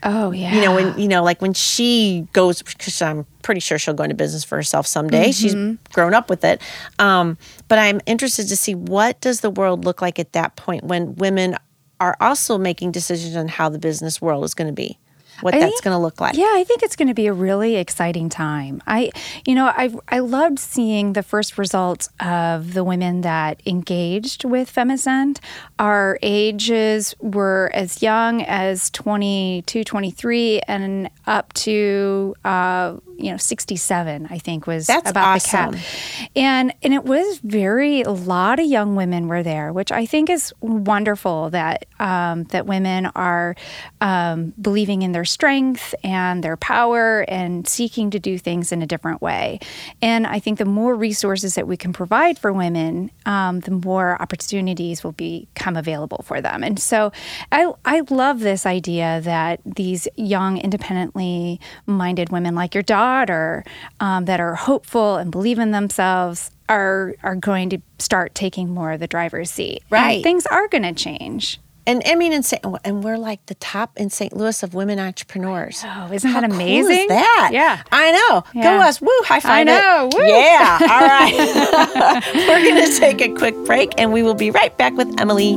Oh, 0.04 0.32
yeah. 0.32 0.54
you 0.56 0.62
know, 0.62 0.74
when 0.76 0.98
you 0.98 1.08
know, 1.08 1.24
like 1.24 1.42
when 1.42 1.54
she 1.54 2.28
goes, 2.34 2.62
because 2.62 3.02
I'm 3.02 3.26
pretty 3.42 3.60
sure 3.60 3.78
she'll 3.78 3.94
go 3.94 4.04
into 4.04 4.16
business 4.16 4.44
for 4.44 4.56
herself 4.56 4.88
someday. 4.88 5.32
She's 5.32 5.54
grown 5.94 6.14
up 6.14 6.30
with 6.30 6.44
it. 6.44 6.62
Um, 7.00 7.38
but 7.68 7.80
I'm 7.80 8.00
interested 8.06 8.48
to 8.48 8.56
see 8.56 8.76
what 8.76 9.20
does 9.22 9.42
the 9.42 9.50
world 9.50 9.86
look 9.86 10.02
like 10.02 10.20
at 10.20 10.34
that 10.34 10.56
point 10.56 10.84
when 10.84 11.16
women 11.16 11.56
are 12.00 12.16
also 12.22 12.58
making 12.58 12.92
decisions 12.92 13.36
on 13.36 13.48
how 13.48 13.70
the 13.70 13.80
business 13.80 14.22
world 14.22 14.46
is 14.46 14.54
going 14.54 14.68
to 14.68 14.74
be, 14.74 14.98
what 15.42 15.54
I 15.56 15.60
that's 15.60 15.72
think- 15.74 15.84
going 15.84 15.96
to 15.96 16.02
look 16.02 16.20
like. 16.22 16.36
Yeah, 16.36 16.52
I 16.54 16.64
think 16.64 16.84
it's 16.84 16.96
going 16.96 17.08
to 17.08 17.14
be 17.14 17.28
a 17.28 17.34
really 17.34 17.76
exciting 17.76 18.30
time. 18.30 18.82
I, 18.88 19.12
you 19.46 19.56
know, 19.56 19.66
I 19.68 19.94
I 20.10 20.20
loved 20.20 20.60
seeing 20.60 21.14
the 21.14 21.24
first 21.24 21.58
results 21.58 22.10
of 22.20 22.74
the 22.74 22.84
women 22.84 23.22
that 23.22 23.62
engaged 23.66 24.44
with 24.46 24.70
Femme 24.70 24.92
Ascend. 24.92 25.40
Our 25.78 26.18
ages 26.22 27.16
were 27.20 27.72
as 27.74 28.02
young 28.02 28.42
as 28.44 28.90
22, 28.92 29.84
23, 29.84 30.60
and 30.68 31.10
up 31.28 31.54
to 31.54 32.36
uh, 32.44 32.98
you 33.18 33.32
know 33.32 33.38
67. 33.38 34.28
I 34.30 34.38
think 34.38 34.68
was 34.68 34.88
That's 34.88 35.10
about 35.10 35.36
awesome. 35.38 35.72
the 35.72 35.78
cap. 35.78 36.30
And 36.36 36.74
and 36.84 36.94
it 36.94 37.04
was 37.04 37.40
very 37.44 38.02
a 38.02 38.12
lot 38.12 38.60
of 38.60 38.66
young 38.66 38.96
women 38.96 39.28
were 39.28 39.44
there, 39.44 39.72
which 39.74 39.92
I 39.92 40.06
think 40.06 40.30
is 40.30 40.54
wonderful 40.62 41.50
that 41.52 41.86
um, 42.00 42.44
that 42.46 42.66
women 42.66 43.08
are 43.16 43.56
um, 44.02 44.54
believing 44.62 45.02
in 45.02 45.12
their 45.12 45.26
strength 45.30 45.94
and 46.04 46.44
their 46.44 46.58
power 46.58 47.22
and 47.28 47.68
seeking 47.68 48.10
to 48.12 48.20
do 48.20 48.38
things 48.38 48.72
in 48.72 48.82
a 48.82 48.88
different 48.88 49.22
way. 49.22 49.60
And 50.02 50.26
I 50.28 50.40
think 50.40 50.58
the 50.58 50.66
more 50.66 50.96
resources 50.96 51.56
that 51.56 51.68
we 51.68 51.78
can 51.78 51.94
provide 51.94 52.38
for 52.40 52.52
women, 52.52 53.12
um, 53.26 53.60
the 53.62 53.72
more 53.72 54.22
opportunities 54.22 55.04
will 55.04 55.14
become 55.14 55.78
available 55.78 56.24
for 56.26 56.42
them. 56.42 56.64
And 56.64 56.80
so 56.80 57.12
I 57.52 57.72
I 57.86 58.02
love 58.10 58.40
this 58.40 58.66
idea 58.66 59.22
that 59.24 59.62
these 59.66 60.08
young, 60.16 60.58
independently 60.58 61.60
minded 61.86 62.30
women 62.32 62.56
like 62.56 62.74
your 62.74 62.84
daughter 62.84 63.64
um, 64.00 64.26
that 64.26 64.40
are 64.40 64.56
hopeful 64.56 65.18
and 65.18 65.32
believe 65.32 65.60
in 65.60 65.72
themselves 65.72 66.52
are 66.68 67.16
are 67.24 67.36
going 67.36 67.70
to 67.70 67.80
start 67.98 68.36
taking 68.36 68.70
more 68.70 68.92
of 68.94 69.00
the 69.00 69.08
driver's 69.08 69.50
seat. 69.52 69.82
And 69.84 69.92
Right. 69.92 70.24
things 70.24 70.46
are 70.48 70.68
going 70.68 70.84
to 70.84 70.94
change. 70.94 71.60
And 71.90 72.04
I 72.06 72.14
mean, 72.16 72.34
in 72.34 72.44
St. 72.44 72.64
and 72.84 73.04
we're 73.04 73.18
like 73.18 73.44
the 73.48 73.56
top 73.56 73.98
in 73.98 74.10
St. 74.12 74.32
Louis 74.36 74.62
of 74.62 74.76
women 74.76 75.00
entrepreneurs. 75.00 75.82
Oh, 75.84 76.12
isn't 76.14 76.30
How 76.30 76.42
that 76.42 76.50
cool 76.52 76.60
amazing? 76.60 77.00
is 77.02 77.08
that? 77.08 77.50
Yeah. 77.52 77.82
I 77.92 78.12
know. 78.12 78.42
Go 78.54 78.60
Yeah. 78.78 78.88
us. 78.88 79.02
Woo, 79.02 79.10
high 79.24 79.40
five. 79.40 79.52
I 79.52 79.62
it. 79.62 79.66
know. 79.66 80.10
Woo. 80.14 80.24
Yeah. 80.24 80.78
All 80.82 81.08
right. 81.08 82.24
We're 82.48 82.64
going 82.64 82.86
to 82.92 83.00
take 83.00 83.22
a 83.22 83.30
quick 83.34 83.56
break 83.66 83.94
and 84.00 84.14
we 84.14 84.22
will 84.22 84.36
be 84.36 84.52
right 84.52 84.78
back 84.78 84.94
with 84.94 85.20
Emily. 85.20 85.56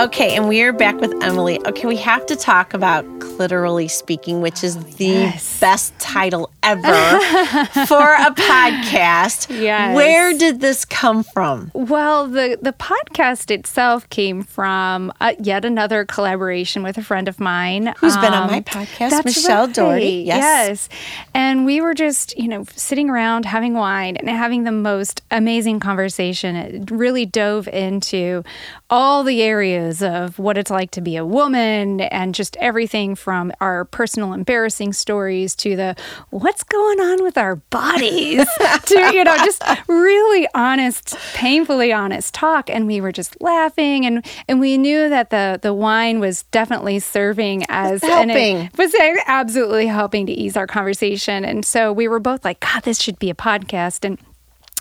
Okay, 0.00 0.34
and 0.34 0.48
we 0.48 0.62
are 0.62 0.72
back 0.72 0.98
with 0.98 1.12
Emily. 1.22 1.60
Okay, 1.66 1.86
we 1.86 1.96
have 1.96 2.24
to 2.26 2.34
talk 2.34 2.72
about 2.72 3.04
Clitorally 3.18 3.90
Speaking, 3.90 4.40
which 4.40 4.64
is 4.64 4.82
the 4.94 5.04
yes. 5.04 5.60
best 5.60 5.98
title 5.98 6.50
ever 6.62 6.80
for 7.86 8.14
a 8.14 8.30
podcast. 8.34 9.54
Yes. 9.60 9.94
Where 9.94 10.32
did 10.32 10.60
this 10.60 10.86
come 10.86 11.22
from? 11.22 11.70
Well, 11.74 12.28
the 12.28 12.58
the 12.62 12.72
podcast 12.72 13.50
itself 13.50 14.08
came 14.08 14.42
from 14.42 15.12
uh, 15.20 15.34
yet 15.38 15.66
another 15.66 16.06
collaboration 16.06 16.82
with 16.82 16.96
a 16.96 17.02
friend 17.02 17.28
of 17.28 17.38
mine 17.38 17.92
Who's 17.98 18.16
been 18.16 18.32
on 18.32 18.50
my 18.50 18.58
Um, 18.58 18.64
podcast, 18.64 19.10
that's 19.10 19.24
Michelle 19.26 19.66
right. 19.66 19.74
Doherty. 19.74 20.24
Yes. 20.26 20.88
yes, 20.88 20.88
and 21.34 21.66
we 21.66 21.82
were 21.82 21.92
just 21.94 22.38
you 22.38 22.48
know 22.48 22.64
sitting 22.74 23.10
around 23.10 23.44
having 23.44 23.74
wine 23.74 24.16
and 24.16 24.30
having 24.30 24.64
the 24.64 24.72
most 24.72 25.20
amazing 25.30 25.78
conversation. 25.78 26.56
It 26.56 26.90
really 26.90 27.26
dove 27.26 27.68
into 27.68 28.44
all 28.88 29.24
the 29.24 29.42
areas 29.42 29.89
of 30.02 30.38
what 30.38 30.56
it's 30.56 30.70
like 30.70 30.90
to 30.92 31.00
be 31.00 31.16
a 31.16 31.24
woman 31.24 32.00
and 32.00 32.34
just 32.34 32.56
everything 32.58 33.14
from 33.14 33.52
our 33.60 33.84
personal 33.86 34.32
embarrassing 34.32 34.92
stories 34.92 35.54
to 35.56 35.76
the 35.76 35.96
what's 36.30 36.62
going 36.62 37.00
on 37.00 37.22
with 37.22 37.36
our 37.36 37.56
bodies 37.56 38.46
to 38.84 39.10
you 39.12 39.24
know 39.24 39.36
just 39.38 39.62
really 39.88 40.46
honest 40.54 41.16
painfully 41.34 41.92
honest 41.92 42.34
talk. 42.34 42.70
And 42.70 42.86
we 42.86 43.00
were 43.00 43.12
just 43.12 43.40
laughing 43.40 44.06
and 44.06 44.24
and 44.48 44.60
we 44.60 44.78
knew 44.78 45.08
that 45.08 45.30
the 45.30 45.58
the 45.60 45.74
wine 45.74 46.20
was 46.20 46.44
definitely 46.44 46.98
serving 47.00 47.64
as 47.68 48.02
helping. 48.02 48.70
was 48.76 48.94
absolutely 49.26 49.86
helping 49.86 50.26
to 50.26 50.32
ease 50.32 50.56
our 50.56 50.66
conversation. 50.66 51.44
And 51.44 51.64
so 51.64 51.92
we 51.92 52.08
were 52.08 52.20
both 52.20 52.44
like 52.44 52.60
god 52.60 52.82
this 52.84 53.00
should 53.00 53.18
be 53.18 53.30
a 53.30 53.34
podcast. 53.34 54.04
And 54.04 54.18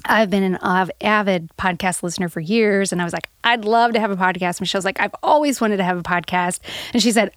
I've 0.06 0.29
been 0.29 0.44
an 0.44 0.58
av- 0.58 0.91
avid 1.01 1.50
podcast 1.58 2.03
listener 2.03 2.29
for 2.29 2.39
years, 2.39 2.91
and 2.91 3.01
I 3.01 3.03
was 3.03 3.13
like, 3.13 3.29
I'd 3.44 3.65
love 3.65 3.94
to 3.94 4.00
have 4.00 4.12
a 4.12 4.15
podcast. 4.15 4.60
Michelle's 4.62 4.86
like, 4.86 5.00
I've 5.00 5.15
always 5.24 5.60
wanted 5.62 5.77
to 5.77 5.84
have 5.84 5.98
a 5.98 6.03
podcast, 6.03 6.60
and 6.94 7.01
she 7.01 7.12
said, 7.12 7.32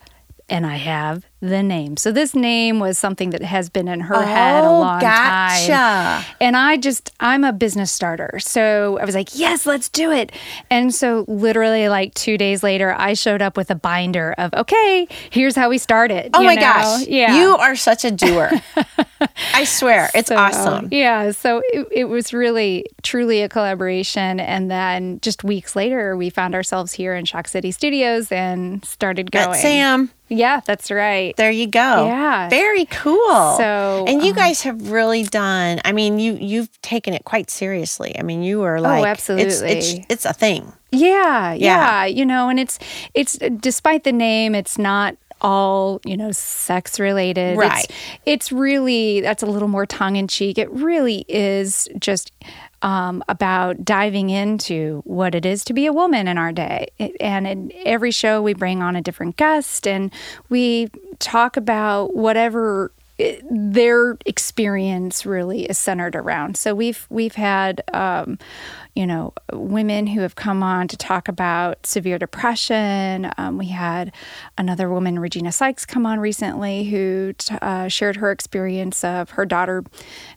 and 0.48 0.66
I 0.66 0.76
have 0.76 1.24
the 1.40 1.62
name. 1.62 1.96
So 1.96 2.12
this 2.12 2.34
name 2.34 2.78
was 2.78 2.98
something 2.98 3.30
that 3.30 3.40
has 3.42 3.70
been 3.70 3.88
in 3.88 4.00
her 4.00 4.22
head 4.22 4.62
a 4.64 4.66
Oh, 4.66 4.80
long 4.80 5.00
gotcha. 5.00 5.66
time. 5.72 6.24
And 6.42 6.56
I 6.56 6.76
just, 6.76 7.10
I'm 7.20 7.42
a 7.42 7.52
business 7.54 7.90
starter. 7.90 8.38
So 8.38 8.98
I 9.00 9.04
was 9.06 9.14
like, 9.14 9.38
yes, 9.38 9.64
let's 9.64 9.88
do 9.88 10.10
it. 10.10 10.30
And 10.68 10.94
so 10.94 11.24
literally 11.26 11.88
like 11.88 12.12
two 12.14 12.36
days 12.36 12.62
later, 12.62 12.94
I 12.98 13.14
showed 13.14 13.40
up 13.40 13.56
with 13.56 13.70
a 13.70 13.74
binder 13.76 14.34
of, 14.36 14.52
okay, 14.52 15.06
here's 15.30 15.56
how 15.56 15.70
we 15.70 15.78
started. 15.78 16.30
Oh 16.34 16.40
you 16.40 16.46
my 16.48 16.54
know? 16.56 16.60
gosh. 16.60 17.06
Yeah. 17.06 17.40
You 17.40 17.56
are 17.56 17.74
such 17.76 18.04
a 18.04 18.10
doer. 18.10 18.50
I 19.54 19.64
swear, 19.64 20.10
it's 20.14 20.28
So, 20.28 20.36
awesome. 20.36 20.88
Yeah. 20.90 21.30
So 21.32 21.62
it, 21.72 21.88
it 21.90 22.04
was 22.04 22.32
really, 22.32 22.86
truly 23.02 23.42
a 23.42 23.48
collaboration. 23.48 24.40
And 24.40 24.70
then 24.70 25.20
just 25.20 25.44
weeks 25.44 25.74
later, 25.76 26.16
we 26.16 26.30
found 26.30 26.54
ourselves 26.54 26.92
here 26.92 27.14
in 27.14 27.24
Shock 27.24 27.48
City 27.48 27.70
Studios 27.70 28.30
and 28.32 28.84
started 28.84 29.32
Met 29.32 29.46
going. 29.46 29.60
Sam. 29.60 30.10
Yeah, 30.28 30.60
that's 30.64 30.90
right. 30.90 31.36
There 31.36 31.50
you 31.50 31.66
go. 31.66 32.06
Yeah. 32.06 32.48
Very 32.48 32.86
cool. 32.86 33.56
So, 33.58 34.04
and 34.08 34.22
you 34.22 34.30
um, 34.30 34.36
guys 34.36 34.62
have 34.62 34.90
really 34.90 35.24
done. 35.24 35.80
I 35.84 35.92
mean, 35.92 36.18
you 36.18 36.34
you've 36.40 36.80
taken 36.80 37.12
it 37.12 37.24
quite 37.24 37.50
seriously. 37.50 38.18
I 38.18 38.22
mean, 38.22 38.42
you 38.42 38.62
are 38.62 38.80
like, 38.80 39.04
absolutely 39.06 39.46
It's, 39.48 39.60
it's, 39.60 39.94
Oh, 39.94 40.04
it's 40.08 40.24
a 40.24 40.32
thing. 40.32 40.72
Yeah, 40.90 41.52
Yeah. 41.52 41.54
yeah, 41.54 42.04
You 42.06 42.24
know, 42.24 42.48
and 42.48 42.58
it's 42.58 42.78
it's 43.12 43.36
despite 43.60 44.04
the 44.04 44.12
name, 44.12 44.54
it's 44.54 44.78
not 44.78 45.16
all 45.42 46.00
you 46.04 46.16
know 46.16 46.32
sex 46.32 46.98
related. 46.98 47.58
Right. 47.58 47.84
It's, 47.84 47.94
it's 48.24 48.52
really 48.52 49.20
that's 49.20 49.42
a 49.42 49.46
little 49.46 49.68
more 49.68 49.84
tongue 49.84 50.16
in 50.16 50.28
cheek. 50.28 50.58
It 50.58 50.70
really 50.70 51.24
is 51.28 51.88
just. 51.98 52.32
Um, 52.84 53.22
about 53.28 53.84
diving 53.84 54.28
into 54.28 55.02
what 55.04 55.36
it 55.36 55.46
is 55.46 55.62
to 55.66 55.72
be 55.72 55.86
a 55.86 55.92
woman 55.92 56.26
in 56.26 56.36
our 56.36 56.50
day. 56.50 56.88
And 57.20 57.46
in 57.46 57.72
every 57.84 58.10
show, 58.10 58.42
we 58.42 58.54
bring 58.54 58.82
on 58.82 58.96
a 58.96 59.00
different 59.00 59.36
guest 59.36 59.86
and 59.86 60.12
we 60.48 60.90
talk 61.20 61.56
about 61.56 62.16
whatever 62.16 62.90
their 63.50 64.16
experience 64.26 65.26
really 65.26 65.64
is 65.64 65.78
centered 65.78 66.16
around. 66.16 66.56
So 66.56 66.74
we've 66.74 67.06
we've 67.10 67.34
had 67.34 67.82
um, 67.92 68.38
you 68.94 69.06
know 69.06 69.32
women 69.52 70.06
who 70.06 70.20
have 70.20 70.34
come 70.34 70.62
on 70.62 70.88
to 70.88 70.96
talk 70.96 71.28
about 71.28 71.86
severe 71.86 72.18
depression. 72.18 73.30
Um, 73.38 73.58
we 73.58 73.68
had 73.68 74.12
another 74.58 74.88
woman, 74.90 75.18
Regina 75.18 75.52
Sykes, 75.52 75.84
come 75.86 76.06
on 76.06 76.20
recently 76.20 76.84
who 76.84 77.32
t- 77.34 77.56
uh, 77.62 77.88
shared 77.88 78.16
her 78.16 78.30
experience 78.30 79.04
of 79.04 79.30
her 79.30 79.46
daughter 79.46 79.84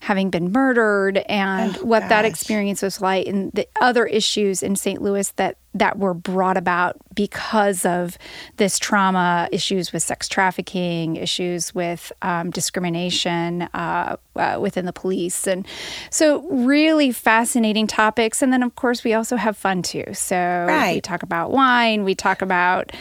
having 0.02 0.30
been 0.30 0.52
murdered 0.52 1.18
and 1.30 1.76
what 1.78 2.08
that 2.10 2.26
experience 2.26 2.82
was 2.82 3.02
like, 3.02 3.28
and 3.28 3.52
the 3.54 3.68
other 3.82 4.06
issues 4.06 4.64
in 4.64 4.76
St. 4.76 5.02
Louis 5.02 5.32
that 5.32 5.58
that 5.76 6.00
were 6.00 6.14
brought 6.14 6.56
about 6.58 6.96
because 7.14 7.86
of 7.86 8.18
this 8.58 8.80
trauma 8.80 9.48
issues 9.52 9.92
with 9.92 10.02
sex 10.02 10.28
trafficking 10.28 11.18
issues 11.18 11.76
with 11.76 12.12
um, 12.22 12.50
discrimination 12.50 13.64
uh, 13.74 14.16
uh, 14.38 14.58
within 14.60 14.86
the 14.86 14.94
police. 14.94 15.46
And 15.48 15.68
so 16.10 16.42
really 16.50 17.12
fascinating 17.12 17.88
topics. 17.88 18.42
And 18.42 18.52
then 18.52 18.64
of 18.64 18.76
course 18.76 19.04
we 19.04 19.14
also 19.14 19.36
have 19.36 19.58
fun 19.58 19.82
too. 19.82 20.06
So 20.14 20.66
we 20.96 21.02
talk 21.02 21.24
about 21.24 21.52
wine. 21.52 22.06
We 22.06 22.16
talk 22.16 22.42
about 22.42 22.92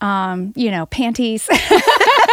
um, 0.00 0.52
you 0.56 0.70
know 0.70 0.86
panties 0.86 1.48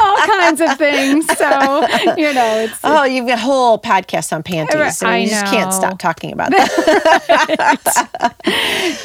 all 0.00 0.16
kinds 0.26 0.60
of 0.60 0.76
things 0.78 1.26
so 1.36 1.86
you 2.16 2.32
know 2.34 2.58
it's 2.60 2.78
Oh, 2.84 3.04
you've 3.04 3.26
got 3.26 3.38
a 3.38 3.42
whole 3.42 3.78
podcast 3.78 4.32
on 4.32 4.42
panties. 4.42 5.02
Mean, 5.02 5.10
I 5.10 5.18
you 5.18 5.28
just 5.30 5.46
can't 5.46 5.72
stop 5.72 5.98
talking 5.98 6.32
about 6.32 6.50
that. 6.56 8.34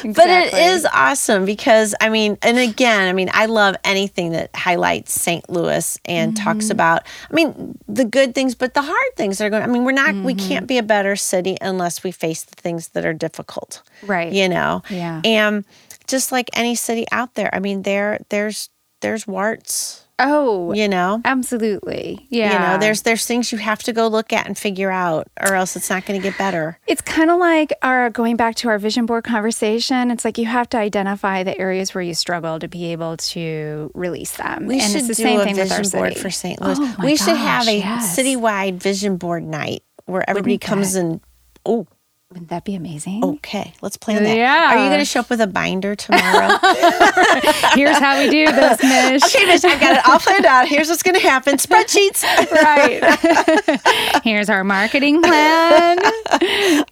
But 0.04 0.28
it 0.28 0.54
is 0.54 0.86
awesome 0.92 1.44
because 1.44 1.94
I 2.00 2.08
mean, 2.08 2.38
and 2.42 2.58
again, 2.58 3.08
I 3.08 3.12
mean, 3.12 3.30
I 3.32 3.46
love 3.46 3.76
anything 3.84 4.32
that 4.32 4.50
highlights 4.54 5.12
St. 5.20 5.48
Louis 5.50 5.98
and 6.04 6.36
talks 6.36 6.66
Mm-hmm. 6.66 6.72
about. 6.72 7.02
I 7.30 7.34
mean, 7.34 7.78
the 7.88 8.04
good 8.04 8.34
things, 8.34 8.54
but 8.54 8.74
the 8.74 8.82
hard 8.82 9.16
things 9.16 9.38
that 9.38 9.46
are 9.46 9.50
going. 9.50 9.62
I 9.62 9.66
mean, 9.66 9.84
we're 9.84 9.92
not. 9.92 10.14
We 10.14 10.34
Mm-hmm. 10.34 10.48
can't 10.48 10.66
be 10.66 10.78
a 10.78 10.82
better 10.82 11.16
city 11.16 11.56
unless 11.60 12.02
we 12.04 12.10
face 12.12 12.42
the 12.44 12.54
things 12.56 12.88
that 12.90 13.04
are 13.04 13.12
difficult. 13.14 13.82
Right. 14.06 14.32
You 14.32 14.48
know. 14.48 14.82
Yeah. 14.90 15.20
And 15.24 15.64
just 16.06 16.30
like 16.32 16.50
any 16.54 16.74
city 16.74 17.06
out 17.12 17.34
there, 17.34 17.50
I 17.54 17.58
mean, 17.58 17.82
there 17.82 18.20
there's 18.28 18.68
there's 19.02 19.26
warts. 19.26 20.06
oh 20.18 20.72
You 20.72 20.88
know. 20.88 21.20
absolutely 21.24 22.26
yeah 22.30 22.52
You 22.52 22.58
know, 22.58 22.78
there's 22.78 23.02
there's 23.02 23.26
things 23.26 23.50
you 23.52 23.58
have 23.58 23.82
to 23.82 23.92
go 23.92 24.06
look 24.08 24.32
at 24.32 24.46
and 24.46 24.56
figure 24.56 24.90
out, 24.90 25.28
or 25.40 25.54
else 25.54 25.74
it's 25.76 25.90
not 25.90 26.06
going 26.06 26.20
to 26.20 26.28
get 26.28 26.38
better. 26.38 26.78
It's 26.86 27.02
kind 27.02 27.30
of 27.30 27.38
like 27.38 27.72
our 27.82 28.10
going 28.10 28.36
back 28.36 28.54
to 28.56 28.68
our 28.68 28.78
vision 28.78 29.06
board 29.06 29.24
conversation. 29.24 30.10
It's 30.10 30.24
like 30.24 30.38
you 30.38 30.46
have 30.46 30.68
to 30.70 30.78
identify 30.78 31.42
the 31.42 31.58
areas 31.58 31.94
where 31.94 32.02
you 32.02 32.14
struggle 32.14 32.58
to 32.58 32.68
be 32.68 32.92
able 32.92 33.16
to 33.34 33.90
release 33.94 34.36
them. 34.36 34.66
We 34.66 34.80
and 34.80 34.90
should 34.90 34.98
it's 35.00 35.08
the 35.08 35.14
do 35.14 35.22
same 35.22 35.40
a 35.40 35.44
thing 35.44 35.56
vision 35.56 35.90
board 35.90 36.16
for 36.16 36.30
St. 36.30 36.58
Oh 36.62 36.66
Louis. 36.66 36.78
Oh 36.80 36.96
we 37.04 37.16
should 37.16 37.36
have 37.36 37.66
a 37.68 37.76
yes. 37.78 38.16
citywide 38.16 38.74
vision 38.74 39.16
board 39.16 39.42
night 39.44 39.82
where 40.06 40.28
everybody 40.28 40.58
comes 40.58 40.94
and 40.94 41.20
oh, 41.66 41.86
Wouldn't 42.32 42.48
that 42.48 42.64
be 42.64 42.74
amazing? 42.74 43.22
okay, 43.22 43.74
let's 43.82 43.98
plan 43.98 44.22
that. 44.22 44.34
Yeah. 44.34 44.70
Are 44.72 44.82
you 44.82 44.88
going 44.88 45.00
to 45.00 45.04
show 45.04 45.20
up 45.20 45.28
with 45.28 45.42
a 45.42 45.46
binder 45.46 45.94
tomorrow? 45.94 46.56
Here's 47.74 47.98
how 47.98 48.18
we 48.18 48.30
do 48.30 48.46
this, 48.46 48.82
Mish. 48.82 49.22
okay, 49.22 49.44
Miss, 49.44 49.62
I 49.66 49.78
got 49.78 49.98
it 49.98 50.08
all 50.08 50.18
planned 50.18 50.46
out. 50.46 50.66
Here's 50.66 50.88
what's 50.88 51.02
going 51.02 51.14
to 51.14 51.20
happen. 51.20 51.56
Spreadsheets. 51.58 52.22
right. 52.52 54.22
Here's 54.24 54.48
our 54.48 54.64
marketing 54.64 55.20
plan. 55.20 55.98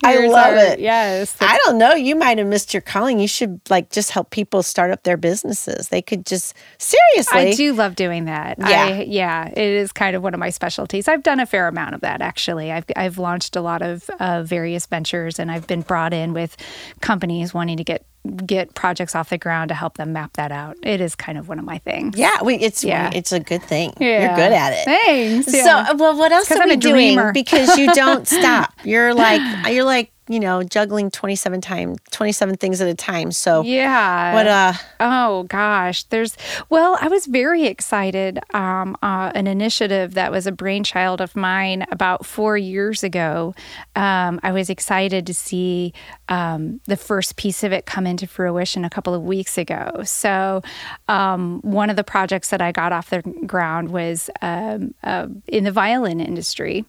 I 0.04 0.26
love 0.26 0.54
our- 0.54 0.56
it. 0.56 0.80
Yes. 0.80 1.36
I 1.40 1.58
don't 1.64 1.78
know. 1.78 1.94
You 1.94 2.16
might 2.16 2.38
have 2.38 2.46
missed 2.46 2.72
your 2.74 2.80
calling. 2.80 3.18
You 3.18 3.28
should 3.28 3.60
like 3.70 3.90
just 3.90 4.10
help 4.10 4.30
people 4.30 4.62
start 4.62 4.90
up 4.90 5.02
their 5.02 5.16
businesses. 5.16 5.88
They 5.88 6.02
could 6.02 6.26
just 6.26 6.54
seriously. 6.78 7.38
I 7.38 7.52
do 7.52 7.72
love 7.72 7.96
doing 7.96 8.24
that. 8.24 8.56
Yeah. 8.58 8.66
I, 8.66 9.02
yeah, 9.08 9.48
it 9.48 9.58
is 9.58 9.92
kind 9.92 10.16
of 10.16 10.22
one 10.22 10.34
of 10.34 10.40
my 10.40 10.50
specialties. 10.50 11.08
I've 11.08 11.22
done 11.22 11.40
a 11.40 11.46
fair 11.46 11.68
amount 11.68 11.94
of 11.94 12.00
that 12.00 12.20
actually. 12.20 12.72
I've 12.72 12.84
I've 12.96 13.18
launched 13.18 13.56
a 13.56 13.60
lot 13.60 13.82
of 13.82 14.08
uh, 14.20 14.42
various 14.42 14.86
ventures, 14.86 15.38
and 15.38 15.50
I've 15.50 15.66
been 15.66 15.82
brought 15.82 16.12
in 16.12 16.32
with 16.32 16.56
companies 17.00 17.52
wanting 17.54 17.76
to 17.76 17.84
get 17.84 18.04
get 18.46 18.74
projects 18.74 19.14
off 19.14 19.30
the 19.30 19.38
ground 19.38 19.68
to 19.70 19.74
help 19.74 19.96
them 19.96 20.12
map 20.12 20.34
that 20.34 20.52
out. 20.52 20.76
It 20.82 21.00
is 21.00 21.14
kind 21.14 21.38
of 21.38 21.48
one 21.48 21.58
of 21.58 21.64
my 21.64 21.78
things. 21.78 22.18
Yeah, 22.18 22.42
we, 22.42 22.56
it's 22.56 22.84
Yeah. 22.84 23.10
it's 23.14 23.32
a 23.32 23.40
good 23.40 23.62
thing. 23.62 23.94
You're 23.98 24.28
good 24.34 24.52
at 24.52 24.72
it. 24.74 24.84
Thanks. 24.84 25.46
So, 25.50 25.56
yeah. 25.56 25.86
uh, 25.90 25.94
well, 25.96 26.16
what 26.18 26.30
else 26.30 26.50
are 26.52 26.64
we 26.66 26.74
a 26.74 26.76
doing? 26.76 27.18
Because 27.32 27.78
you 27.78 27.92
don't 27.94 28.28
stop. 28.38 28.72
You're 28.84 29.14
like 29.14 29.72
you're 29.72 29.84
like 29.84 30.12
you 30.30 30.38
know 30.38 30.62
juggling 30.62 31.10
twenty 31.10 31.36
seven 31.36 31.60
time 31.60 31.96
twenty 32.12 32.32
seven 32.32 32.56
things 32.56 32.80
at 32.80 32.88
a 32.88 32.94
time. 32.94 33.32
So 33.32 33.62
yeah. 33.62 34.32
what 34.32 34.46
uh 34.46 34.72
Oh 35.00 35.42
gosh, 35.44 36.04
there's 36.04 36.36
well, 36.68 36.96
I 37.00 37.08
was 37.08 37.26
very 37.26 37.66
excited. 37.66 38.38
Um, 38.54 38.96
uh, 39.02 39.32
an 39.34 39.46
initiative 39.46 40.14
that 40.14 40.30
was 40.30 40.46
a 40.46 40.52
brainchild 40.52 41.20
of 41.20 41.34
mine 41.34 41.84
about 41.90 42.24
four 42.24 42.56
years 42.56 43.02
ago. 43.02 43.54
Um, 43.96 44.38
I 44.42 44.52
was 44.52 44.70
excited 44.70 45.26
to 45.26 45.34
see 45.34 45.92
um, 46.28 46.80
the 46.86 46.96
first 46.96 47.36
piece 47.36 47.64
of 47.64 47.72
it 47.72 47.86
come 47.86 48.06
into 48.06 48.26
fruition 48.26 48.84
a 48.84 48.90
couple 48.90 49.14
of 49.14 49.22
weeks 49.22 49.58
ago. 49.58 50.02
So, 50.04 50.62
um, 51.08 51.60
one 51.62 51.90
of 51.90 51.96
the 51.96 52.04
projects 52.04 52.50
that 52.50 52.62
I 52.62 52.70
got 52.70 52.92
off 52.92 53.10
the 53.10 53.22
ground 53.46 53.90
was 53.90 54.30
um, 54.42 54.94
uh, 55.02 55.26
in 55.48 55.64
the 55.64 55.72
violin 55.72 56.20
industry. 56.20 56.84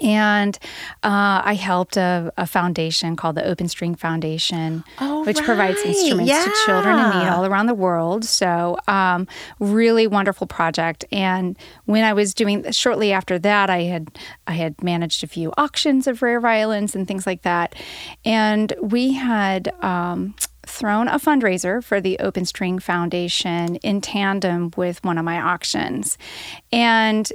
And 0.00 0.58
uh, 1.02 1.42
I 1.44 1.54
helped 1.54 1.96
a, 1.96 2.32
a 2.36 2.46
foundation 2.46 3.16
called 3.16 3.34
the 3.36 3.44
Open 3.44 3.68
String 3.68 3.94
Foundation, 3.94 4.84
Oh, 4.98 5.24
which 5.24 5.38
provides 5.42 5.78
right. 5.78 5.86
instruments 5.86 6.44
to 6.44 6.52
children 6.64 6.98
in 6.98 7.18
need 7.18 7.28
all 7.28 7.44
around 7.44 7.66
the 7.66 7.74
world. 7.74 8.24
So, 8.24 8.78
um, 8.88 9.26
really 9.58 10.06
wonderful 10.06 10.46
project. 10.46 11.04
And 11.12 11.58
when 11.84 12.04
I 12.04 12.12
was 12.12 12.32
doing 12.34 12.70
shortly 12.70 13.12
after 13.12 13.38
that, 13.40 13.68
I 13.68 13.82
had 13.82 14.08
I 14.46 14.52
had 14.52 14.82
managed 14.82 15.22
a 15.24 15.26
few 15.26 15.52
auctions 15.58 16.06
of 16.06 16.22
rare 16.22 16.40
violins 16.40 16.94
and 16.94 17.06
things 17.06 17.26
like 17.26 17.42
that, 17.42 17.74
and 18.24 18.72
we 18.80 19.12
had. 19.14 19.72
Um, 19.82 20.34
thrown 20.66 21.08
a 21.08 21.18
fundraiser 21.18 21.82
for 21.82 22.00
the 22.00 22.16
Open 22.20 22.44
String 22.44 22.78
Foundation 22.78 23.76
in 23.76 24.00
tandem 24.00 24.70
with 24.76 25.02
one 25.02 25.18
of 25.18 25.24
my 25.24 25.40
auctions. 25.40 26.16
And 26.70 27.32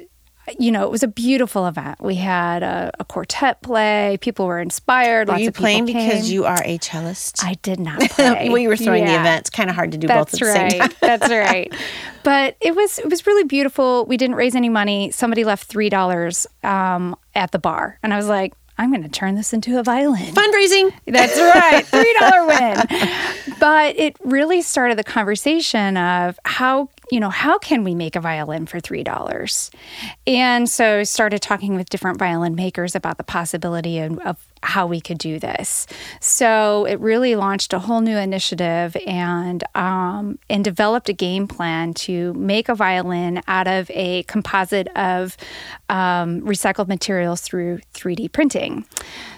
you 0.59 0.71
know, 0.71 0.83
it 0.83 0.91
was 0.91 1.03
a 1.03 1.07
beautiful 1.07 1.67
event. 1.67 2.01
We 2.01 2.15
had 2.15 2.61
a, 2.63 2.91
a 2.99 3.05
quartet 3.05 3.61
play. 3.61 4.17
People 4.21 4.45
were 4.45 4.59
inspired. 4.59 5.27
were 5.27 5.33
Lots 5.33 5.41
you 5.43 5.47
of 5.49 5.55
playing 5.55 5.85
because 5.85 6.31
you 6.31 6.45
are 6.45 6.61
a 6.63 6.77
cellist? 6.77 7.43
I 7.43 7.55
did 7.61 7.79
not 7.79 7.99
play. 8.11 8.49
well, 8.49 8.57
you 8.57 8.69
were 8.69 8.77
throwing 8.77 9.05
the 9.05 9.15
event. 9.19 9.41
It's 9.41 9.49
kind 9.49 9.69
of 9.69 9.75
hard 9.75 9.91
to 9.93 9.97
do 9.97 10.07
both 10.07 10.33
at 10.33 10.39
That's 10.39 10.39
the 10.39 10.69
same 10.69 10.79
time. 10.79 10.91
That's 11.01 11.29
right. 11.29 11.73
But 12.23 12.57
it 12.59 12.75
was 12.75 12.97
it 12.97 13.07
was 13.07 13.27
really 13.27 13.43
beautiful. 13.43 14.03
We 14.07 14.17
didn't 14.17 14.35
raise 14.35 14.55
any 14.55 14.67
money. 14.67 15.11
Somebody 15.11 15.43
left 15.43 15.65
three 15.65 15.89
dollars 15.89 16.47
um, 16.63 17.15
at 17.35 17.51
the 17.51 17.59
bar, 17.59 17.99
and 18.01 18.11
I 18.15 18.17
was 18.17 18.27
like, 18.27 18.55
I'm 18.79 18.89
going 18.89 19.03
to 19.03 19.09
turn 19.09 19.35
this 19.35 19.53
into 19.53 19.79
a 19.79 19.83
violin. 19.83 20.33
Fundraising. 20.33 20.91
That's 21.05 21.37
right, 21.39 21.85
three 21.85 22.15
dollar 22.19 22.47
win. 22.47 23.57
But 23.59 23.97
it 23.97 24.17
really 24.23 24.61
started 24.61 24.97
the 24.97 25.03
conversation 25.03 25.97
of 25.97 26.39
how 26.45 26.89
you 27.11 27.19
know 27.19 27.29
how 27.29 27.57
can 27.57 27.83
we 27.83 27.95
make 27.95 28.15
a 28.15 28.19
violin 28.19 28.65
for 28.65 28.79
three 28.79 29.03
dollars, 29.03 29.71
and 30.25 30.69
so 30.69 30.99
I 30.99 31.03
started 31.03 31.41
talking 31.41 31.75
with 31.75 31.89
different 31.89 32.19
violin 32.19 32.55
makers 32.55 32.95
about 32.95 33.17
the 33.17 33.23
possibility 33.23 33.99
of, 33.99 34.17
of 34.19 34.37
how 34.63 34.87
we 34.87 34.99
could 34.99 35.17
do 35.17 35.39
this. 35.39 35.85
So 36.19 36.85
it 36.85 36.99
really 36.99 37.35
launched 37.35 37.71
a 37.73 37.79
whole 37.79 38.01
new 38.01 38.17
initiative 38.17 38.97
and 39.05 39.63
um, 39.75 40.39
and 40.49 40.63
developed 40.63 41.09
a 41.09 41.13
game 41.13 41.47
plan 41.47 41.93
to 41.93 42.33
make 42.33 42.69
a 42.69 42.75
violin 42.75 43.41
out 43.47 43.67
of 43.67 43.89
a 43.91 44.23
composite 44.23 44.87
of 44.95 45.37
um, 45.89 46.41
recycled 46.41 46.87
materials 46.87 47.41
through 47.41 47.79
3D 47.93 48.31
printing. 48.31 48.85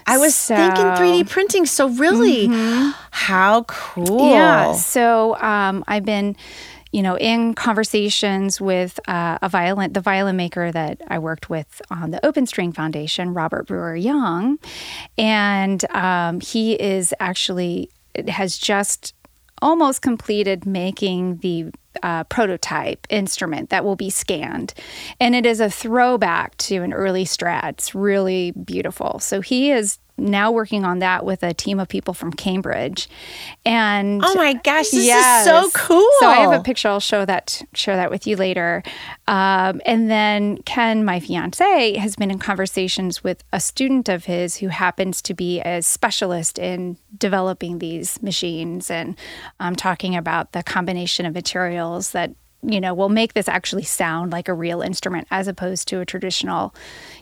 I 0.06 0.16
was 0.18 0.34
thinking 0.46 0.84
3D 0.84 1.28
printing. 1.28 1.66
So 1.66 1.88
really, 1.90 2.48
how 3.10 3.64
cool. 3.64 4.30
Yeah. 4.30 4.72
So 4.72 5.36
um, 5.36 5.84
I've 5.86 6.04
been, 6.04 6.36
you 6.92 7.02
know, 7.02 7.16
in 7.18 7.54
conversations 7.54 8.60
with 8.60 8.98
uh, 9.08 9.38
a 9.42 9.48
violin, 9.48 9.92
the 9.92 10.00
violin 10.00 10.36
maker 10.36 10.72
that 10.72 11.00
I 11.08 11.18
worked 11.18 11.50
with 11.50 11.82
on 11.90 12.10
the 12.10 12.24
Open 12.24 12.46
String 12.46 12.72
Foundation, 12.72 13.34
Robert 13.34 13.66
Brewer 13.66 13.96
Young, 13.96 14.58
and 15.16 15.84
um, 15.94 16.40
he 16.40 16.74
is 16.74 17.12
actually 17.20 17.90
has 18.26 18.58
just 18.58 19.14
almost 19.60 20.02
completed 20.02 20.66
making 20.66 21.38
the 21.38 21.70
uh, 22.02 22.24
prototype 22.24 23.06
instrument 23.10 23.70
that 23.70 23.84
will 23.84 23.96
be 23.96 24.10
scanned. 24.10 24.72
And 25.20 25.34
it 25.34 25.44
is 25.44 25.60
a 25.60 25.70
throwback 25.70 26.56
to 26.58 26.82
an 26.82 26.92
early 26.92 27.24
Strad. 27.24 27.74
It's 27.74 27.94
really 27.94 28.52
beautiful. 28.52 29.18
So 29.18 29.40
he 29.40 29.70
is 29.70 29.98
now 30.18 30.50
working 30.50 30.84
on 30.84 30.98
that 30.98 31.24
with 31.24 31.42
a 31.42 31.54
team 31.54 31.78
of 31.78 31.88
people 31.88 32.14
from 32.14 32.32
Cambridge. 32.32 33.08
And 33.64 34.22
oh 34.24 34.34
my 34.34 34.54
gosh, 34.54 34.90
this 34.90 35.06
yes. 35.06 35.46
is 35.46 35.52
so 35.52 35.70
cool! 35.78 36.08
So 36.20 36.26
I 36.26 36.36
have 36.36 36.52
a 36.52 36.62
picture. 36.62 36.88
I'll 36.88 37.00
show 37.00 37.24
that 37.24 37.62
share 37.74 37.96
that 37.96 38.10
with 38.10 38.26
you 38.26 38.36
later. 38.36 38.82
Um, 39.26 39.80
and 39.84 40.10
then 40.10 40.58
Ken, 40.62 41.04
my 41.04 41.20
fiance, 41.20 41.96
has 41.96 42.16
been 42.16 42.30
in 42.30 42.38
conversations 42.38 43.22
with 43.22 43.44
a 43.52 43.60
student 43.60 44.08
of 44.08 44.24
his 44.24 44.56
who 44.56 44.68
happens 44.68 45.22
to 45.22 45.34
be 45.34 45.60
a 45.60 45.82
specialist 45.82 46.58
in 46.58 46.96
developing 47.16 47.78
these 47.78 48.22
machines 48.22 48.90
and 48.90 49.16
um, 49.60 49.76
talking 49.76 50.16
about 50.16 50.52
the 50.52 50.62
combination 50.62 51.26
of 51.26 51.34
materials 51.34 52.12
that 52.12 52.32
you 52.62 52.80
know 52.80 52.92
will 52.92 53.08
make 53.08 53.34
this 53.34 53.48
actually 53.48 53.84
sound 53.84 54.32
like 54.32 54.48
a 54.48 54.54
real 54.54 54.80
instrument 54.80 55.26
as 55.30 55.46
opposed 55.46 55.86
to 55.88 56.00
a 56.00 56.06
traditional 56.06 56.74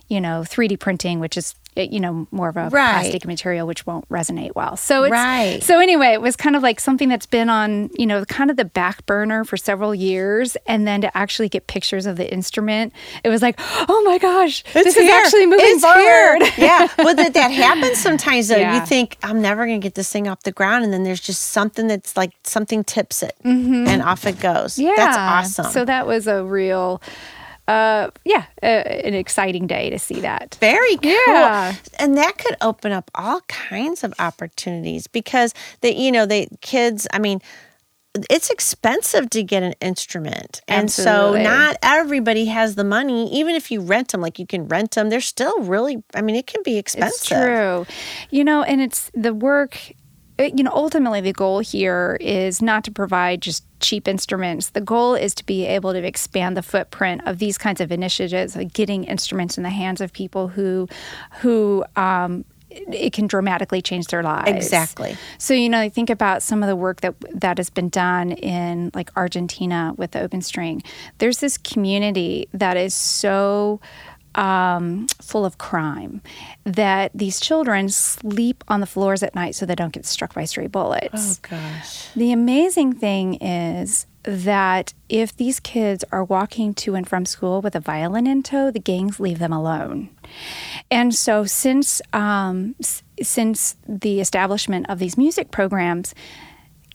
you 0.09 0.21
know 0.21 0.41
3d 0.41 0.79
printing 0.81 1.21
which 1.21 1.37
is 1.37 1.55
you 1.77 2.01
know, 2.01 2.27
more 2.31 2.49
of 2.49 2.57
a 2.57 2.69
right. 2.69 2.71
plastic 2.71 3.27
material, 3.27 3.67
which 3.67 3.87
won't 3.87 4.09
resonate 4.09 4.55
well. 4.55 4.77
So 4.77 5.05
it's 5.05 5.13
right. 5.13 5.63
so 5.63 5.79
anyway, 5.79 6.09
it 6.09 6.21
was 6.21 6.37
kind 6.37 6.57
of 6.57 6.63
like 6.63 6.81
something 6.81 7.09
that's 7.09 7.27
been 7.27 7.49
on, 7.51 7.91
you 7.95 8.07
know, 8.07 8.25
kind 8.25 8.51
of 8.51 8.57
the 8.57 8.65
back 8.65 9.05
burner 9.07 9.45
for 9.45 9.57
several 9.57 9.95
years, 9.95 10.57
and 10.67 10.87
then 10.87 11.03
to 11.03 11.17
actually 11.17 11.49
get 11.49 11.67
pictures 11.67 12.07
of 12.07 12.17
the 12.17 12.33
instrument, 12.33 12.93
it 13.25 13.29
was 13.29 13.43
like, 13.43 13.59
oh 13.89 14.03
my 14.07 14.19
gosh, 14.19 14.65
it's 14.75 14.85
this 14.85 14.95
here. 14.95 15.05
is 15.05 15.11
actually 15.11 15.47
moving 15.47 15.67
it's 15.67 15.85
forward. 15.85 16.43
Here. 16.43 16.53
yeah, 16.67 16.89
well, 16.99 17.15
that 17.15 17.35
that 17.35 17.49
happens 17.49 17.99
sometimes. 17.99 18.49
Though 18.49 18.57
yeah. 18.57 18.81
you 18.81 18.87
think 18.87 19.17
I'm 19.23 19.41
never 19.43 19.67
going 19.67 19.81
to 19.81 19.85
get 19.85 19.95
this 19.95 20.11
thing 20.11 20.29
off 20.29 20.43
the 20.43 20.53
ground, 20.53 20.85
and 20.85 20.93
then 20.93 21.05
there's 21.05 21.21
just 21.21 21.43
something 21.43 21.87
that's 21.87 22.17
like 22.17 22.33
something 22.45 22.85
tips 22.85 23.23
it, 23.23 23.37
mm-hmm. 23.45 23.87
and 23.87 24.03
off 24.03 24.27
it 24.27 24.41
goes. 24.41 24.79
Yeah, 24.79 24.95
that's 24.97 25.17
awesome. 25.17 25.73
So 25.73 25.85
that 25.85 26.07
was 26.07 26.27
a 26.27 26.45
real 26.45 27.03
uh, 27.69 28.11
yeah, 28.25 28.45
uh, 28.63 28.67
an 28.67 29.15
exciting 29.15 29.67
day 29.67 29.91
to 29.91 29.99
see 29.99 30.21
that. 30.21 30.57
Very 30.61 30.97
cool. 30.97 31.11
Yeah. 31.13 31.75
And 31.99 32.17
that 32.17 32.39
could 32.39 32.57
open 32.61 32.93
up 32.93 33.11
all 33.15 33.41
kinds 33.43 34.05
of 34.05 34.15
opportunities 34.19 35.07
because 35.07 35.53
they, 35.81 35.95
you 35.95 36.13
know, 36.13 36.27
the 36.27 36.49
kids, 36.61 37.07
I 37.13 37.19
mean, 37.19 37.41
it's 38.31 38.51
expensive 38.51 39.29
to 39.31 39.43
get 39.43 39.63
an 39.63 39.75
instrument. 39.81 40.63
And 40.69 40.91
so 40.91 41.37
not 41.37 41.77
everybody 41.83 42.47
has 42.47 42.75
the 42.75 42.85
money. 42.85 43.31
Even 43.39 43.55
if 43.55 43.71
you 43.71 43.81
rent 43.81 44.13
them, 44.13 44.21
like 44.21 44.39
you 44.39 44.47
can 44.47 44.69
rent 44.69 44.93
them, 44.93 45.11
they're 45.11 45.21
still 45.21 45.61
really, 45.61 46.03
I 46.15 46.23
mean, 46.23 46.37
it 46.37 46.47
can 46.47 46.63
be 46.63 46.79
expensive. 46.79 47.15
It's 47.15 47.27
true. 47.27 47.87
You 48.31 48.45
know, 48.45 48.63
and 48.63 48.81
it's 48.81 49.11
the 49.15 49.35
work 49.35 49.93
you 50.39 50.63
know, 50.63 50.73
ultimately 50.75 51.21
the 51.21 51.33
goal 51.33 51.61
here 51.61 52.19
is 52.21 52.61
not 52.61 52.85
to 52.85 52.91
provide 52.91 53.41
just 53.41 53.65
cheap 53.81 54.07
instruments. 54.07 54.71
The 54.71 54.81
goal 54.81 55.15
is 55.15 55.35
to 55.37 55.47
be 55.47 55.65
able 55.65 55.93
to 55.93 56.07
expand 56.07 56.57
the 56.57 56.63
footprint 56.63 57.23
of 57.27 57.39
these 57.39 57.57
kinds 57.57 57.81
of 57.81 57.91
initiatives, 57.91 58.55
like 58.57 58.73
getting 58.73 59.05
instruments 59.05 59.57
in 59.57 59.63
the 59.63 59.71
hands 59.71 60.01
of 60.01 60.13
people 60.13 60.49
who, 60.49 60.89
who 61.41 61.85
um, 61.97 62.45
it 62.71 63.13
can 63.13 63.27
dramatically 63.27 63.81
change 63.81 64.09
their 64.09 64.23
lives. 64.23 64.51
Exactly. 64.51 65.17
So 65.39 65.55
you 65.55 65.69
know, 65.69 65.81
I 65.81 65.89
think 65.89 66.11
about 66.11 66.43
some 66.43 66.63
of 66.63 66.69
the 66.69 66.77
work 66.77 67.01
that 67.01 67.15
that 67.35 67.59
has 67.59 67.71
been 67.71 67.89
done 67.89 68.33
in 68.33 68.91
like 68.95 69.11
Argentina 69.17 69.95
with 69.97 70.11
the 70.11 70.21
open 70.21 70.43
string. 70.43 70.83
There's 71.19 71.39
this 71.39 71.57
community 71.59 72.49
that 72.53 72.77
is 72.77 72.95
so 72.95 73.81
um, 74.37 75.07
full 75.21 75.45
of 75.45 75.59
crime 75.59 76.21
that 76.65 77.11
these 77.15 77.41
children 77.41 77.89
sleep 77.89 78.63
on 78.69 78.81
the 78.81 78.87
floors 78.87 79.23
at 79.23 79.35
night 79.35 79.55
so 79.55 79.65
they 79.67 79.75
don't 79.75 79.93
get 79.93 80.05
struck 80.07 80.35
by 80.35 80.45
stray 80.45 80.67
bullets. 80.67 81.41
Oh, 81.45 81.49
gosh. 81.51 82.09
The 82.15 82.33
amazing 82.33 82.93
thing 82.95 83.35
is 83.43 84.07
that 84.25 84.93
if 85.09 85.37
these 85.37 85.61
kids 85.61 86.05
are 86.11 86.25
walking 86.25 86.75
to 86.75 86.95
and 86.97 87.09
from 87.09 87.25
school 87.25 87.61
with 87.63 87.75
a 87.77 87.81
violin 87.81 88.27
in 88.27 88.43
tow, 88.43 88.71
the 88.71 88.81
gangs 88.81 89.21
leave 89.21 89.39
them 89.39 89.53
alone. 89.53 90.09
And 90.91 91.15
so, 91.15 91.45
since 91.45 92.03
um, 92.13 92.75
s- 92.81 93.03
since 93.23 93.77
the 93.89 94.21
establishment 94.21 94.87
of 94.91 94.99
these 94.99 95.17
music 95.17 95.51
programs, 95.53 96.15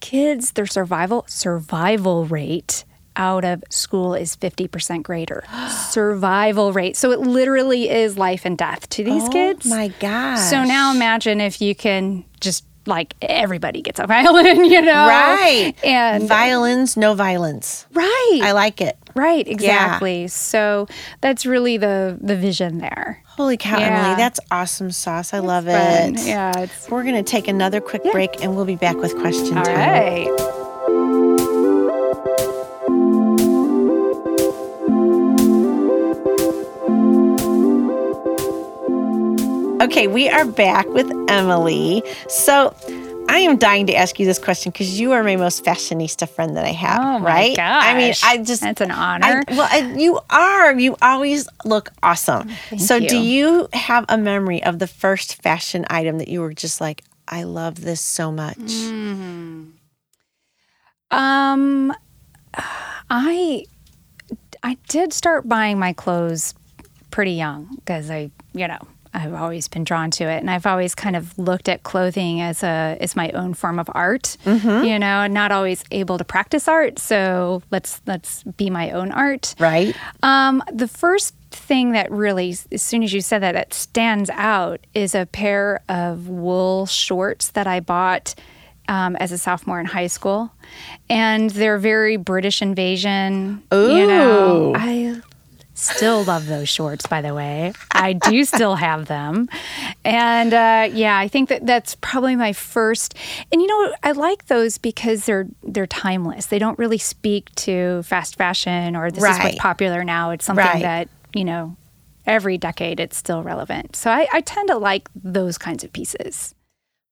kids 0.02 0.52
their 0.52 0.66
survival 0.66 1.24
survival 1.28 2.26
rate 2.26 2.84
out 3.16 3.46
of 3.46 3.64
school 3.70 4.14
is 4.14 4.36
50% 4.36 5.04
greater. 5.04 5.44
Survival 5.90 6.74
rate. 6.74 6.96
So 6.96 7.12
it 7.12 7.20
literally 7.20 7.90
is 7.90 8.18
life 8.18 8.46
and 8.46 8.58
death 8.58 8.90
to 8.90 9.04
these 9.04 9.24
oh, 9.24 9.30
kids. 9.30 9.66
my 9.66 9.90
God. 10.00 10.38
So 10.38 10.64
now 10.64 10.94
imagine 10.94 11.42
if 11.42 11.62
you 11.62 11.76
can 11.76 12.26
just 12.40 12.66
like 12.88 13.16
everybody 13.22 13.82
gets 13.82 14.00
a 14.00 14.08
violin, 14.08 14.66
you 14.66 14.82
know? 14.82 15.08
Right. 15.08 15.74
And 15.84 16.28
violins, 16.28 16.98
no 16.98 17.14
violence. 17.14 17.86
Right. 17.94 18.40
I 18.44 18.52
like 18.52 18.82
it. 18.82 18.98
Right, 19.14 19.46
exactly. 19.46 20.22
Yeah. 20.22 20.28
So 20.28 20.88
that's 21.20 21.46
really 21.46 21.78
the 21.78 22.18
the 22.22 22.36
vision 22.36 22.78
there. 22.78 23.22
Holy 23.26 23.58
cow, 23.58 23.78
yeah. 23.78 23.88
Emily, 23.88 24.16
that's 24.16 24.40
awesome 24.52 24.92
sauce. 24.92 25.34
I 25.34 25.40
it's 25.40 25.46
love 25.46 25.66
fun. 25.66 26.16
it. 26.16 26.28
Yeah, 26.28 26.68
we're 26.90 27.04
gonna 27.04 27.24
take 27.24 27.48
another 27.48 27.82
quick 27.82 28.04
yeah. 28.06 28.12
break 28.12 28.42
and 28.42 28.56
we'll 28.56 28.66
be 28.66 28.76
back 28.78 28.96
with 28.98 29.18
question 29.18 29.58
All 29.58 29.66
time. 29.66 29.76
Right. 29.76 30.61
Okay, 39.82 40.06
we 40.06 40.30
are 40.30 40.46
back 40.46 40.88
with 40.90 41.10
Emily. 41.28 42.04
So 42.28 42.76
I 43.28 43.40
am 43.40 43.58
dying 43.58 43.88
to 43.88 43.96
ask 43.96 44.20
you 44.20 44.28
this 44.28 44.38
question 44.38 44.72
because 44.72 45.00
you 45.00 45.12
are 45.12 45.24
my 45.24 45.36
most 45.38 45.66
fashionista 45.66 46.30
friend 46.30 46.56
that 46.56 46.66
I 46.66 46.72
have. 46.72 47.00
Oh 47.00 47.18
my 47.18 47.26
right? 47.26 47.58
gosh! 47.58 47.84
I 47.84 47.98
mean, 47.98 48.14
I 48.24 48.38
just 48.44 48.62
that's 48.62 48.80
an 48.80 48.92
honor. 48.92 49.44
I, 49.48 49.56
well, 49.56 49.68
I, 49.72 49.92
you 49.98 50.20
are. 50.30 50.80
You 50.80 50.96
always 51.02 51.50
look 51.66 51.90
awesome. 52.04 52.50
Thank 52.70 52.82
so, 52.84 52.98
you. 52.98 53.10
do 53.10 53.18
you 53.18 53.70
have 53.74 54.06
a 54.08 54.20
memory 54.20 54.62
of 54.62 54.78
the 54.78 54.86
first 54.86 55.42
fashion 55.42 55.84
item 55.90 56.20
that 56.20 56.28
you 56.28 56.42
were 56.42 56.54
just 56.54 56.80
like, 56.80 57.04
I 57.28 57.42
love 57.42 57.82
this 57.82 58.02
so 58.02 58.32
much? 58.32 58.58
Mm-hmm. 58.58 59.64
Um, 61.10 61.94
I 63.10 63.66
I 64.62 64.78
did 64.90 65.12
start 65.12 65.50
buying 65.50 65.80
my 65.80 65.94
clothes 65.94 66.54
pretty 67.10 67.32
young 67.32 67.68
because 67.78 68.12
I, 68.12 68.30
you 68.54 68.68
know, 68.68 68.88
I've 69.14 69.34
always 69.34 69.68
been 69.68 69.84
drawn 69.84 70.10
to 70.12 70.24
it, 70.24 70.38
and 70.38 70.50
I've 70.50 70.66
always 70.66 70.96
kind 70.96 71.16
of 71.16 71.38
looked 71.38 71.68
at 71.68 71.84
clothing 71.84 72.40
as 72.42 72.64
a 72.64 72.98
as 73.00 73.16
my 73.16 73.30
own 73.32 73.54
form 73.54 73.78
of 73.78 73.90
art. 73.94 74.38
Mm-hmm. 74.46 74.86
You 74.86 75.00
know, 75.00 75.28
not 75.28 75.52
always 75.52 75.84
able 75.92 76.18
to 76.18 76.24
practice 76.24 76.68
art, 76.68 76.98
so 76.98 77.62
let's 77.72 78.02
let's 78.06 78.44
be 78.44 78.70
my 78.70 78.92
own 78.92 79.12
art. 79.12 79.54
Right. 79.60 79.96
Um, 80.24 80.64
the 80.72 80.88
first 80.88 81.36
thing 81.52 81.92
that 81.92 82.10
really, 82.10 82.56
as 82.72 82.82
soon 82.82 83.04
as 83.04 83.12
you 83.12 83.20
said 83.20 83.40
that, 83.40 83.54
that 83.54 83.74
stands 83.74 84.30
out 84.30 84.80
is 84.94 85.14
a 85.14 85.26
pair 85.26 85.82
of 85.90 86.30
wool 86.30 86.86
shorts 86.86 87.50
that 87.52 87.68
I 87.68 87.80
bought. 87.80 88.36
Um, 88.88 89.16
as 89.18 89.32
a 89.32 89.38
sophomore 89.38 89.80
in 89.80 89.86
high 89.86 90.08
school, 90.08 90.52
and 91.10 91.50
they're 91.52 91.78
very 91.78 92.18
British 92.18 92.62
invasion. 92.62 93.64
Ooh. 93.74 93.96
You 93.96 94.08
know, 94.08 94.74
I 94.76 95.11
Still 95.82 96.24
love 96.24 96.46
those 96.46 96.70
shorts, 96.70 97.08
by 97.08 97.22
the 97.22 97.34
way. 97.34 97.74
I 97.92 98.14
do 98.14 98.46
still 98.46 98.76
have 98.76 99.08
them. 99.08 99.50
And 100.06 100.54
uh, 100.54 100.90
yeah, 100.94 101.18
I 101.18 101.28
think 101.28 101.50
that 101.50 101.66
that's 101.66 101.96
probably 102.02 102.36
my 102.36 102.54
first. 102.54 103.16
And 103.52 103.62
you 103.62 103.68
know, 103.68 103.96
I 104.04 104.12
like 104.12 104.46
those 104.46 104.78
because 104.78 105.26
they're 105.26 105.48
they're 105.64 105.88
timeless. 105.88 106.46
They 106.46 106.60
don't 106.60 106.78
really 106.78 107.00
speak 107.00 107.54
to 107.56 108.04
fast 108.04 108.36
fashion 108.36 108.96
or 108.96 109.10
this 109.10 109.24
right. 109.24 109.40
is 109.40 109.44
what's 109.44 109.60
popular 109.60 110.04
now. 110.04 110.30
It's 110.30 110.46
something 110.46 110.64
right. 110.64 110.82
that 110.82 111.10
you 111.34 111.46
know 111.46 111.76
every 112.28 112.60
decade 112.60 113.00
it's 113.00 113.18
still 113.18 113.42
relevant. 113.42 113.96
So 113.96 114.12
I, 114.12 114.28
I 114.32 114.42
tend 114.42 114.68
to 114.70 114.78
like 114.78 115.10
those 115.16 115.58
kinds 115.58 115.84
of 115.84 115.92
pieces. 115.92 116.54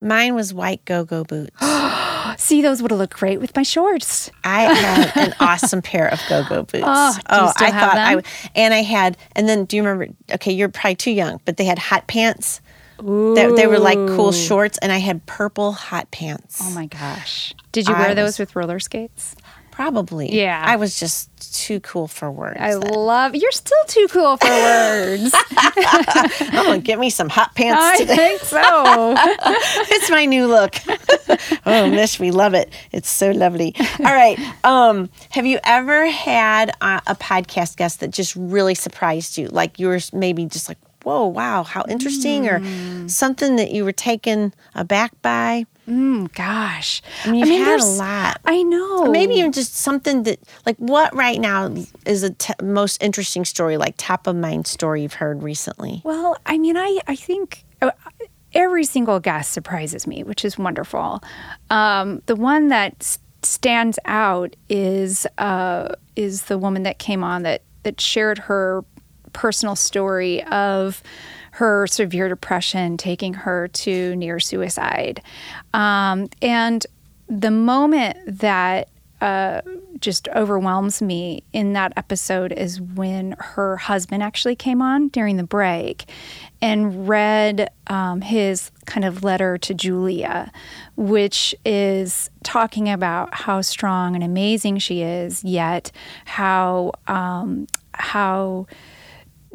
Mine 0.02 0.36
was 0.36 0.54
white 0.54 0.86
go-go 0.86 1.24
boots. 1.24 1.56
See, 2.40 2.62
those 2.62 2.82
would 2.82 2.92
have 2.92 3.00
looked 3.00 3.18
great 3.18 3.42
with 3.42 3.54
my 3.54 3.64
shorts. 3.64 4.32
I 4.46 4.74
had 4.74 5.28
an 5.28 5.36
awesome 5.42 5.82
pair 5.82 6.08
of 6.08 6.22
go-go 6.30 6.64
boots. 6.64 6.86
Oh, 6.88 7.18
oh 7.30 7.54
I 7.58 7.70
thought 7.70 7.96
them? 7.96 8.20
I 8.20 8.24
and 8.56 8.74
I 8.74 8.82
had 8.82 9.18
and 9.34 9.48
then 9.48 9.66
do 9.66 9.76
you 9.76 9.84
remember 9.84 10.14
okay, 10.34 10.54
you're 10.54 10.70
probably 10.70 10.96
too 10.96 11.12
young, 11.12 11.42
but 11.44 11.58
they 11.58 11.66
had 11.66 11.78
hot 11.78 12.08
pants. 12.08 12.62
They, 12.98 13.50
they, 13.56 13.68
were 13.68 13.80
like 13.80 13.98
cool 13.98 14.34
shorts 14.34 14.78
and 14.78 14.92
I 14.92 14.98
had 14.98 15.26
purple 15.26 15.72
hot 15.72 16.12
pants. 16.12 16.60
Oh 16.62 16.72
my 16.72 16.86
gosh. 16.86 17.54
Did 17.72 17.88
you 17.88 17.94
wear 17.94 18.10
I 18.10 18.14
those 18.14 18.40
with 18.40 18.56
roller 18.58 18.80
skates? 18.80 19.36
Probably. 19.80 20.36
Yeah. 20.36 20.62
I 20.62 20.76
was 20.76 21.00
just 21.00 21.30
too 21.54 21.80
cool 21.80 22.10
for 22.10 22.30
words. 22.30 22.58
I 22.60 22.72
then. 22.72 22.82
love 22.82 23.34
you're 23.34 23.50
still 23.54 23.86
too 23.88 24.08
cool 24.10 24.36
for 24.36 24.50
words. 24.50 25.34
I'm 25.56 26.52
gonna 26.52 26.80
get 26.80 27.00
me 27.00 27.10
some 27.10 27.30
hot 27.30 27.56
pants 27.56 27.82
I 27.82 27.98
today. 28.00 28.16
think 28.18 28.42
so. 28.42 28.60
it's 29.18 30.12
my 30.12 30.26
new 30.26 30.48
look. 30.48 30.76
oh, 31.66 31.90
Mish, 31.90 32.20
we 32.20 32.32
love 32.32 32.56
it. 32.56 32.74
It's 32.92 33.10
so 33.10 33.32
lovely. 33.32 33.74
All 34.00 34.14
right. 34.14 34.38
Um, 34.66 35.10
have 35.30 35.46
you 35.46 35.60
ever 35.64 36.08
had 36.08 36.72
a, 36.82 37.02
a 37.08 37.16
podcast 37.16 37.78
guest 37.78 38.02
that 38.02 38.12
just 38.12 38.36
really 38.36 38.76
surprised 38.76 39.38
you? 39.38 39.48
Like 39.48 39.80
you 39.80 39.88
were 39.88 40.02
maybe 40.12 40.46
just 40.46 40.68
like, 40.68 40.78
whoa, 41.04 41.26
wow, 41.26 41.64
how 41.64 41.86
interesting, 41.88 42.50
or 42.50 42.60
something 43.08 43.56
that 43.56 43.72
you 43.72 43.86
were 43.86 43.94
taken 43.94 44.54
aback 44.76 45.14
by? 45.22 45.66
Mm, 45.90 46.32
gosh. 46.36 47.02
I 47.26 47.32
mean, 47.32 47.46
you've 47.46 47.66
had 47.66 47.80
a 47.80 47.86
lot. 47.86 48.40
I 48.46 48.62
know. 48.62 49.08
Or 49.08 49.10
maybe 49.10 49.34
even 49.36 49.52
just 49.52 49.76
something 49.76 50.24
that, 50.24 50.40
like, 50.66 50.78
what 50.78 51.16
right 51.16 51.40
now 51.40 51.74
is 52.06 52.22
the 52.22 52.30
t- 52.30 52.54
most 52.62 53.02
interesting 53.02 53.44
story, 53.44 53.78
like 53.78 53.96
top 53.98 54.28
of 54.28 54.36
mind 54.36 54.68
story 54.68 55.02
you've 55.02 55.14
heard 55.14 55.42
recently? 55.42 56.02
Well, 56.04 56.38
I 56.46 56.60
mean, 56.60 56.78
I 56.78 57.00
I 57.08 57.16
think 57.16 57.66
uh, 57.82 57.92
every 58.54 58.84
single 58.84 59.20
guest 59.20 59.52
surprises 59.52 60.06
me, 60.06 60.24
which 60.24 60.46
is 60.46 60.60
wonderful. 60.60 61.24
Um, 61.72 62.22
the 62.28 62.36
one 62.36 62.68
that 62.68 63.18
stands 63.42 63.98
out 64.06 64.56
is 64.70 65.26
uh, 65.40 65.96
is 66.16 66.44
the 66.44 66.60
woman 66.60 66.84
that 66.84 67.00
came 67.00 67.24
on 67.24 67.44
that 67.44 67.64
that 67.84 68.00
shared 68.00 68.38
her 68.38 68.84
personal 69.34 69.76
story 69.76 70.44
of 70.46 71.02
her 71.52 71.88
severe 71.88 72.30
depression 72.30 72.98
taking 72.98 73.34
her 73.34 73.68
to 73.70 74.16
near 74.16 74.40
suicide, 74.40 75.22
um, 75.74 76.30
and 76.42 76.86
the 77.28 77.52
moment 77.52 78.18
that 78.40 78.90
uh, 79.22 79.62
just 80.00 80.30
overwhelms 80.30 81.02
me 81.02 81.44
in 81.52 81.74
that 81.74 81.92
episode 81.98 82.54
is 82.54 82.80
when 82.80 83.36
her 83.38 83.76
husband 83.76 84.24
actually 84.24 84.56
came 84.56 84.82
on 84.82 85.10
during 85.10 85.36
the 85.36 85.44
break 85.44 86.06
and 86.62 87.08
read 87.08 87.70
um, 87.88 88.22
his 88.22 88.72
kind 88.86 89.04
of 89.04 89.24
letter 89.24 89.58
to 89.58 89.74
Julia, 89.74 90.52
which 90.96 91.54
is 91.66 92.30
talking 92.44 92.90
about 92.90 93.34
how 93.34 93.62
strong 93.62 94.16
and 94.16 94.24
amazing 94.24 94.78
she 94.78 95.02
is, 95.02 95.44
yet 95.44 95.92
how 96.26 96.94
um, 97.08 97.68
how 97.94 98.68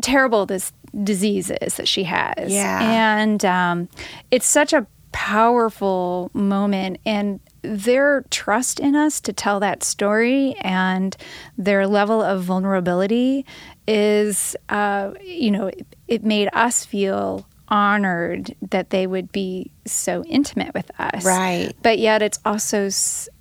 terrible 0.03 0.45
this 0.45 0.73
disease 1.03 1.51
is 1.63 1.77
that 1.77 1.89
she 1.89 2.05
has. 2.05 2.53
Yeah. 2.53 2.81
And 2.83 3.45
um, 3.45 3.89
it's 4.31 4.47
such 4.47 4.73
a 4.73 4.87
powerful 5.13 6.31
moment. 6.35 6.99
And 7.07 7.41
their 7.63 8.25
trust 8.31 8.79
in 8.81 8.95
us 8.95 9.21
to 9.23 9.33
tell 9.33 9.61
that 9.61 9.83
story 9.83 10.55
and 10.61 11.17
their 11.57 11.87
level 11.87 12.21
of 12.21 12.43
vulnerability 12.43 13.47
is, 13.89 14.57
uh, 14.69 15.13
you 15.23 15.51
know, 15.51 15.69
it, 15.69 15.87
it 16.09 16.25
made 16.25 16.49
us 16.53 16.85
feel 16.85 17.47
honored 17.69 18.55
that 18.71 18.91
they 18.91 19.07
would 19.07 19.33
be 19.33 19.71
so 19.87 20.23
intimate 20.25 20.75
with 20.75 20.91
us. 20.99 21.25
Right. 21.25 21.73
But 21.83 21.99
yet, 21.99 22.23
it's 22.23 22.39
also 22.45 22.87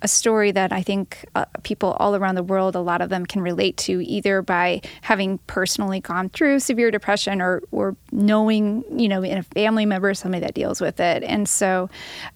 a 0.02 0.08
story 0.08 0.52
that 0.52 0.72
I 0.72 0.82
think 0.82 1.26
uh, 1.36 1.46
people 1.64 1.92
all 2.00 2.16
around 2.16 2.36
the 2.36 2.44
world, 2.44 2.76
a 2.76 2.80
lot 2.80 3.02
of 3.02 3.10
them 3.10 3.26
can 3.26 3.42
relate 3.42 3.78
to 3.78 4.02
either 4.06 4.42
by 4.42 4.82
having 5.02 5.38
personally 5.48 6.00
gone 6.00 6.30
through 6.30 6.60
severe 6.60 6.92
depression 6.92 7.42
or, 7.42 7.62
or 7.72 7.96
knowing, 8.12 8.84
you 8.98 9.08
know, 9.08 9.24
in 9.24 9.38
a 9.38 9.44
family 9.44 9.86
member, 9.86 10.14
somebody 10.14 10.42
that 10.42 10.54
deals 10.54 10.82
with 10.82 11.00
it. 11.00 11.24
And 11.24 11.48
so 11.48 11.90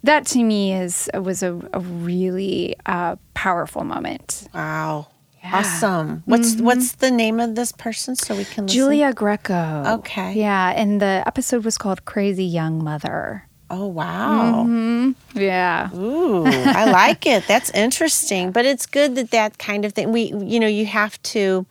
that 0.04 0.26
to 0.28 0.44
me 0.44 0.74
is 0.74 1.10
was 1.14 1.44
a, 1.44 1.60
a 1.74 1.80
really 1.80 2.76
uh, 2.86 3.16
powerful 3.34 3.84
moment. 3.84 4.48
Wow. 4.54 5.08
Awesome. 5.54 6.24
What's 6.26 6.56
mm-hmm. 6.56 6.66
what's 6.66 6.94
the 6.94 7.12
name 7.12 7.40
of 7.40 7.56
this 7.56 7.72
person 7.72 8.16
so 8.16 8.36
we 8.36 8.46
can 8.46 8.66
listen? 8.66 8.76
Julia 8.76 9.14
Greco. 9.14 9.84
Okay. 10.00 10.34
Yeah. 10.34 10.74
And 10.76 11.02
the 11.02 11.24
episode 11.26 11.64
was 11.64 11.78
called 11.78 12.06
Crazy 12.06 12.46
Young 12.46 12.84
Mother. 12.84 13.48
Oh 13.70 13.88
wow. 13.88 14.64
Mm-hmm. 14.66 15.40
Yeah. 15.40 15.94
Ooh, 15.96 16.46
I 16.46 16.86
like 16.92 17.26
it. 17.26 17.46
That's 17.48 17.70
interesting. 17.72 18.52
But 18.52 18.66
it's 18.66 18.86
good 18.86 19.16
that 19.16 19.32
that 19.32 19.58
kind 19.58 19.86
of 19.86 19.94
thing 19.94 20.12
we 20.12 20.34
you 20.34 20.60
know, 20.60 20.68
you 20.68 20.86
have 20.86 21.22
to 21.24 21.66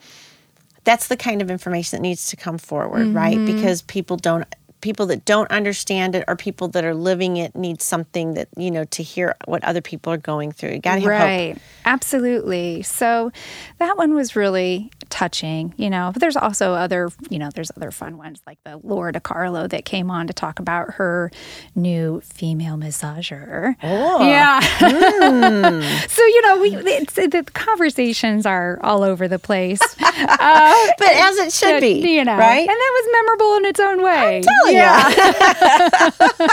that's 0.85 1.09
the 1.09 1.17
kind 1.17 1.43
of 1.43 1.51
information 1.51 1.97
that 1.97 2.03
needs 2.03 2.31
to 2.31 2.37
come 2.37 2.59
forward, 2.59 3.09
right? 3.09 3.37
Mm-hmm. 3.37 3.57
Because 3.57 3.83
people 3.83 4.17
don't 4.17 4.47
people 4.87 5.07
that 5.07 5.25
don't 5.25 5.51
understand 5.51 6.14
it 6.14 6.22
or 6.29 6.37
people 6.37 6.68
that 6.68 6.85
are 6.85 6.94
living 6.94 7.38
it 7.38 7.57
need 7.57 7.83
something 7.83 8.35
that, 8.35 8.46
you 8.57 8.70
know, 8.70 8.85
to 8.85 9.03
hear 9.03 9.35
what 9.46 9.64
other 9.64 9.81
people 9.81 10.12
are 10.12 10.16
going 10.16 10.53
through. 10.53 10.70
You 10.70 10.79
gotta 10.79 11.01
have 11.01 11.11
hope. 11.11 11.11
right 11.11 11.59
absolutely 11.85 12.83
so 12.83 13.33
that 13.79 13.96
one 13.96 14.14
was 14.14 14.37
really 14.37 14.92
touching 15.17 15.73
you 15.79 15.89
know 15.89 16.11
but 16.13 16.21
there's 16.21 16.37
also 16.37 16.75
other 16.75 17.09
you 17.31 17.39
know 17.39 17.49
there's 17.55 17.71
other 17.75 17.91
fun 17.91 18.19
ones 18.19 18.39
like 18.47 18.59
the 18.65 18.77
Lora 18.83 19.15
DiCarlo 19.15 19.67
that 19.71 19.87
came 19.87 20.11
on 20.11 20.27
to 20.27 20.35
talk 20.35 20.59
about 20.59 20.91
her 20.95 21.31
new 21.75 22.21
female 22.21 22.77
massager 22.77 23.77
Oh. 23.83 24.23
yeah 24.29 24.61
so 26.09 26.23
you 26.27 26.43
know 26.43 26.61
we 26.61 26.77
it's, 26.77 27.15
the 27.15 27.43
conversations 27.55 28.45
are 28.45 28.79
all 28.83 29.03
over 29.03 29.27
the 29.27 29.39
place 29.39 29.81
uh, 30.03 30.87
But 30.99 31.09
as 31.09 31.39
it 31.39 31.51
should 31.53 31.81
be. 31.81 32.07
you 32.07 32.23
know 32.23 32.37
Right? 32.37 32.61
and 32.61 32.69
that 32.69 32.93
was 32.99 33.09
memorable 33.13 33.57
in 33.57 33.65
its 33.65 33.81
own 33.81 34.03
way 34.03 34.43
yeah. 34.69 35.05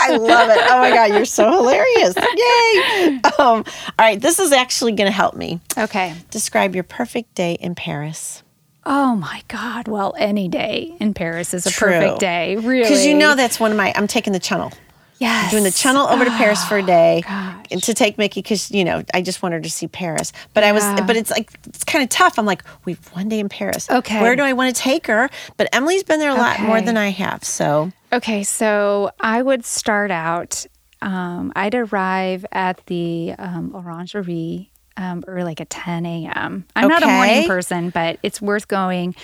I 0.06 0.16
love 0.16 0.50
it. 0.50 0.58
Oh 0.70 0.80
my 0.80 0.90
God, 0.92 1.10
you're 1.14 1.26
so 1.26 1.52
hilarious. 1.52 2.16
Yay. 2.16 3.20
Um, 3.40 3.64
all 3.64 3.64
right, 4.00 4.20
this 4.22 4.40
is 4.40 4.52
actually 4.54 4.94
going 4.94 5.08
to 5.08 5.12
help 5.16 5.36
me. 5.36 5.60
okay 5.78 6.14
Describe 6.32 6.76
your 6.76 6.84
perfect 6.86 7.36
day 7.36 7.54
in 7.60 7.76
Paris. 7.76 8.44
Oh 8.86 9.16
my 9.16 9.42
god 9.48 9.88
well 9.88 10.14
any 10.18 10.48
day 10.48 10.96
in 11.00 11.14
paris 11.14 11.54
is 11.54 11.66
a 11.66 11.72
True. 11.72 11.88
perfect 11.90 12.20
day 12.20 12.56
really 12.58 12.82
Because 12.82 13.06
you 13.06 13.14
know 13.16 13.36
that's 13.36 13.60
one 13.60 13.72
of 13.72 13.78
my, 13.78 13.94
I'm 13.96 14.08
taking 14.08 14.34
the 14.34 14.40
channel. 14.40 14.72
Yes. 15.20 15.52
Doing 15.52 15.64
the 15.64 15.72
channel 15.72 16.06
over 16.08 16.26
to 16.26 16.32
Paris 16.32 16.66
for 16.66 16.78
a 16.80 16.84
day 16.84 17.22
Oh, 17.26 17.30
gosh. 17.30 17.66
and 17.72 17.84
to 17.84 17.94
take 17.94 18.18
Mickey 18.18 18.42
because, 18.42 18.70
you 18.72 18.84
know, 18.84 19.04
I 19.14 19.22
just 19.22 19.42
want 19.42 19.54
her 19.54 19.62
to 19.62 19.70
see 19.70 19.88
Paris. 19.88 20.34
But 20.54 20.66
I 20.66 20.74
was, 20.74 20.84
but 21.08 21.16
it's 21.16 21.32
like, 21.32 21.54
it's 21.68 21.86
kind 21.86 22.04
of 22.04 22.10
tough. 22.10 22.38
I'm 22.38 22.46
like, 22.46 22.62
we've 22.84 23.00
one 23.14 23.30
day 23.30 23.40
in 23.40 23.48
Paris. 23.48 23.90
Okay. 23.90 24.20
Where 24.22 24.36
do 24.36 24.42
I 24.42 24.52
want 24.52 24.76
to 24.76 24.82
take 24.82 25.08
her? 25.08 25.30
But 25.56 25.70
Emily's 25.72 26.04
been 26.04 26.20
there 26.20 26.32
a 26.32 26.36
lot 26.36 26.60
more 26.60 26.82
than 26.82 26.98
I 26.98 27.10
have. 27.10 27.46
So, 27.46 27.92
Okay, 28.12 28.44
so 28.44 29.12
I 29.22 29.42
would 29.42 29.64
start 29.64 30.12
out. 30.12 30.66
Um, 31.02 31.54
I'd 31.56 31.76
arrive 31.76 32.46
at 32.52 32.86
the 32.88 33.34
um, 33.38 33.72
Orangerie 33.74 34.72
um, 34.98 35.24
early, 35.28 35.44
like 35.44 35.62
at 35.62 35.70
10 35.70 36.06
a.m. 36.06 36.66
I'm 36.76 36.88
not 36.88 37.04
a 37.04 37.08
morning 37.08 37.48
person, 37.48 37.90
but 37.90 38.20
it's 38.24 38.42
worth 38.42 38.68
going 38.68 39.16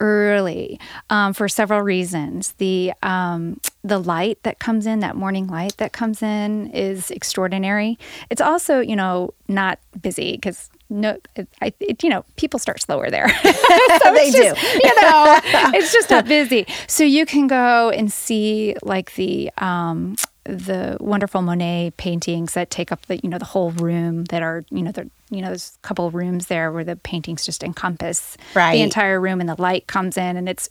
early 0.00 0.80
um, 1.10 1.34
for 1.34 1.48
several 1.48 1.82
reasons. 1.82 2.52
The 2.58 2.92
um, 3.02 3.60
the 3.84 3.98
light 3.98 4.42
that 4.42 4.58
comes 4.58 4.86
in, 4.86 5.00
that 5.00 5.16
morning 5.16 5.46
light 5.46 5.76
that 5.78 5.92
comes 5.92 6.22
in, 6.22 6.70
is 6.70 7.10
extraordinary. 7.10 7.98
It's 8.30 8.40
also, 8.40 8.80
you 8.80 8.96
know, 8.96 9.34
not 9.48 9.78
busy 10.00 10.32
because 10.32 10.70
no, 10.90 11.18
it, 11.36 11.48
I, 11.60 11.72
it, 11.80 12.02
you 12.02 12.08
know, 12.08 12.24
people 12.36 12.58
start 12.58 12.80
slower 12.80 13.10
there. 13.10 13.26
they 13.42 13.50
it's 13.50 14.32
do. 14.32 14.42
you 14.42 15.02
know, 15.02 15.40
it's 15.74 15.92
just 15.92 16.10
not 16.10 16.26
busy. 16.26 16.66
So 16.86 17.04
you 17.04 17.26
can 17.26 17.46
go 17.46 17.90
and 17.90 18.10
see 18.12 18.74
like 18.82 19.14
the 19.14 19.50
um, 19.58 20.16
the 20.48 20.96
wonderful 20.98 21.42
Monet 21.42 21.92
paintings 21.98 22.54
that 22.54 22.70
take 22.70 22.90
up 22.90 23.04
the 23.06 23.18
you 23.18 23.28
know 23.28 23.38
the 23.38 23.44
whole 23.44 23.70
room 23.72 24.24
that 24.26 24.42
are 24.42 24.64
you 24.70 24.82
know 24.82 24.90
the 24.92 25.08
you 25.30 25.42
know 25.42 25.48
there's 25.48 25.76
a 25.82 25.86
couple 25.86 26.06
of 26.06 26.14
rooms 26.14 26.46
there 26.46 26.72
where 26.72 26.84
the 26.84 26.96
paintings 26.96 27.44
just 27.44 27.62
encompass 27.62 28.36
Right. 28.54 28.72
the 28.72 28.80
entire 28.82 29.20
room 29.20 29.40
and 29.40 29.48
the 29.48 29.60
light 29.60 29.86
comes 29.86 30.16
in 30.16 30.36
and 30.38 30.48
it's 30.48 30.70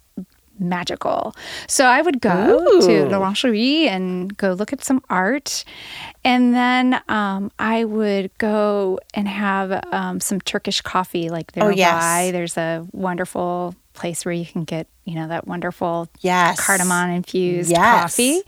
magical. 0.60 1.36
So 1.68 1.86
I 1.86 2.02
would 2.02 2.20
go 2.20 2.82
to 2.82 2.92
Ooh. 3.06 3.06
L'Orangerie 3.10 3.86
and 3.88 4.36
go 4.38 4.54
look 4.54 4.74
at 4.74 4.84
some 4.84 5.04
art. 5.08 5.64
And 6.24 6.56
then 6.56 7.00
um, 7.08 7.52
I 7.60 7.86
would 7.86 8.36
go 8.40 9.00
and 9.14 9.28
have 9.28 9.84
um, 9.94 10.20
some 10.20 10.42
Turkish 10.42 10.82
coffee 10.82 11.30
like 11.30 11.52
there 11.52 11.66
Oh, 11.66 11.70
yes. 11.70 12.32
There's 12.32 12.58
a 12.58 12.88
wonderful 12.92 13.76
place 13.98 14.24
where 14.26 14.34
you 14.34 14.46
can 14.46 14.64
get, 14.64 14.88
you 15.04 15.16
know, 15.16 15.28
that 15.28 15.48
wonderful 15.48 16.08
Yes. 16.22 16.60
cardamom 16.60 17.10
infused 17.12 17.70
Yes. 17.72 18.02
coffee. 18.02 18.42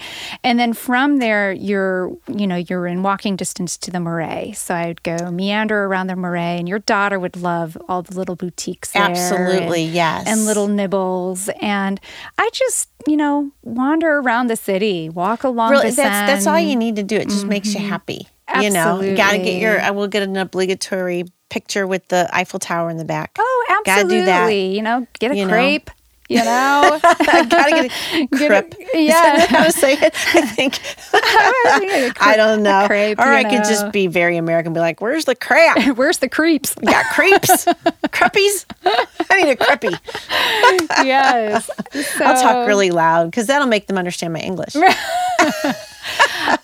And 0.44 0.60
then 0.60 0.74
from 0.74 1.18
there 1.20 1.52
you're, 1.52 2.12
you 2.28 2.48
know, 2.48 2.56
you're 2.56 2.88
in 2.88 3.04
walking 3.04 3.36
distance 3.36 3.76
to 3.78 3.92
the 3.92 4.00
Marais. 4.00 4.54
So 4.56 4.74
I'd 4.76 5.04
go 5.04 5.32
meander 5.32 5.86
around 5.86 6.08
the 6.08 6.16
Marais 6.16 6.58
and 6.60 6.68
your 6.70 6.80
daughter 6.80 7.20
would 7.20 7.36
love 7.36 7.78
all 7.88 8.02
the 8.02 8.16
little 8.16 8.36
boutiques 8.36 8.92
there. 8.92 9.04
Absolutely, 9.04 9.86
and- 9.86 9.94
yes. 9.94 10.24
And 10.28 10.46
little 10.46 10.68
nibbles. 10.68 11.50
And 11.62 12.00
I 12.38 12.50
just, 12.54 12.90
you 13.08 13.18
know, 13.18 13.52
wander 13.64 14.20
around 14.20 14.48
the 14.48 14.56
city, 14.56 15.10
walk 15.10 15.44
along 15.44 15.72
really, 15.72 15.90
the 15.90 15.96
that's, 15.98 16.32
that's 16.32 16.48
all 16.48 16.60
you 16.60 16.76
need 16.76 16.96
to 16.98 17.04
do. 17.04 17.18
It 17.18 17.30
just 17.30 17.46
makes 17.46 17.74
you 17.74 17.80
happy. 17.86 18.28
You 18.62 18.72
know, 18.72 19.02
you 19.02 19.16
got 19.16 19.32
to 19.34 19.38
get 19.38 19.62
your, 19.62 19.76
Mm-hmm. 19.76 19.86
I 19.86 19.92
will 19.92 20.08
get 20.08 20.24
an 20.24 20.36
obligatory 20.36 21.26
picture 21.50 21.86
with 21.88 22.08
the 22.10 22.28
Eiffel 22.34 22.60
Tower 22.60 22.90
in 22.90 22.98
the 22.98 23.06
back. 23.06 23.36
Oh, 23.40 23.59
Gotta 23.86 24.08
do 24.08 24.26
that. 24.26 24.50
You 24.50 24.82
know, 24.82 25.08
get 25.20 25.32
a 25.32 25.36
You 25.38 25.46
know? 25.46 25.54
crepe, 25.54 25.90
you 26.30 26.38
know? 26.44 27.00
I 27.04 27.46
gotta 27.50 27.72
get 27.72 27.92
a 28.32 28.38
crepe. 28.48 28.76
yeah. 28.94 29.46
how 29.48 29.64
to 29.66 29.72
say 29.72 29.94
it? 29.94 30.14
I 30.36 30.42
think. 30.46 30.80
I 32.22 32.34
don't 32.38 32.64
know. 32.64 32.86
crepe, 32.88 33.20
or 33.20 33.24
I 33.24 33.44
could 33.44 33.64
just 33.64 33.92
be 33.92 34.08
very 34.08 34.38
American, 34.38 34.74
be 34.74 34.80
like, 34.80 35.02
"Where's 35.02 35.26
the 35.26 35.36
crap? 35.36 35.98
Where's 35.98 36.20
the 36.20 36.30
creeps? 36.30 36.76
You 36.82 36.90
got 36.92 37.06
creeps, 37.14 37.66
creppies. 38.10 38.66
I 39.30 39.42
need 39.44 39.52
a 39.52 39.56
creppy. 39.56 39.98
yes. 41.06 41.70
I'll 42.20 42.42
talk 42.42 42.68
really 42.68 42.92
loud 42.92 43.26
because 43.32 43.48
that'll 43.48 43.68
make 43.68 43.88
them 43.88 43.98
understand 43.98 44.34
my 44.34 44.40
English. 44.40 44.76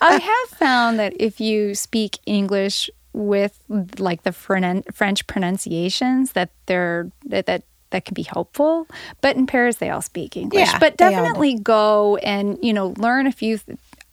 I 0.01 0.19
have 0.21 0.57
found 0.57 0.99
that 0.99 1.13
if 1.19 1.39
you 1.39 1.75
speak 1.75 2.19
English 2.25 2.89
with 3.15 3.59
like 3.97 4.23
the 4.23 4.31
French 4.31 5.25
pronunciations, 5.27 6.33
that 6.33 6.51
they're 6.65 7.09
that 7.25 7.45
that 7.45 7.63
that 7.91 8.03
can 8.03 8.13
be 8.13 8.23
helpful. 8.23 8.87
But 9.21 9.37
in 9.37 9.47
Paris, 9.47 9.77
they 9.77 9.89
all 9.89 10.01
speak 10.01 10.35
English. 10.35 10.67
Yeah, 10.67 10.79
but 10.79 10.97
they 10.97 11.05
all 11.05 11.11
do. 11.11 11.15
definitely 11.15 11.59
go 11.59 12.17
and 12.17 12.59
you 12.61 12.73
know 12.73 12.93
learn 12.97 13.25
a 13.25 13.31
few. 13.31 13.59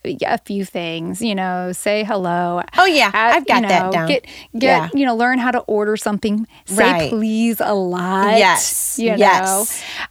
A 0.04 0.38
few 0.38 0.64
things, 0.64 1.22
you 1.22 1.32
know, 1.34 1.70
say 1.70 2.02
hello. 2.02 2.60
Oh, 2.76 2.84
yeah, 2.86 3.10
Ask- 3.14 3.36
I've 3.36 3.46
got 3.46 3.62
you 3.62 3.68
that 3.68 3.92
down. 3.92 4.08
Get, 4.08 4.22
get, 4.58 4.62
Yeah. 4.62 4.88
you 4.92 5.06
know, 5.06 5.14
learn 5.14 5.38
how 5.38 5.52
to 5.52 5.60
order 5.60 5.96
something. 5.96 6.46
Say 6.64 6.82
Right. 6.82 7.08
please 7.10 7.60
a 7.60 7.72
lot. 7.74 8.36
Yes, 8.36 8.98
you 8.98 9.16
know. 9.16 9.64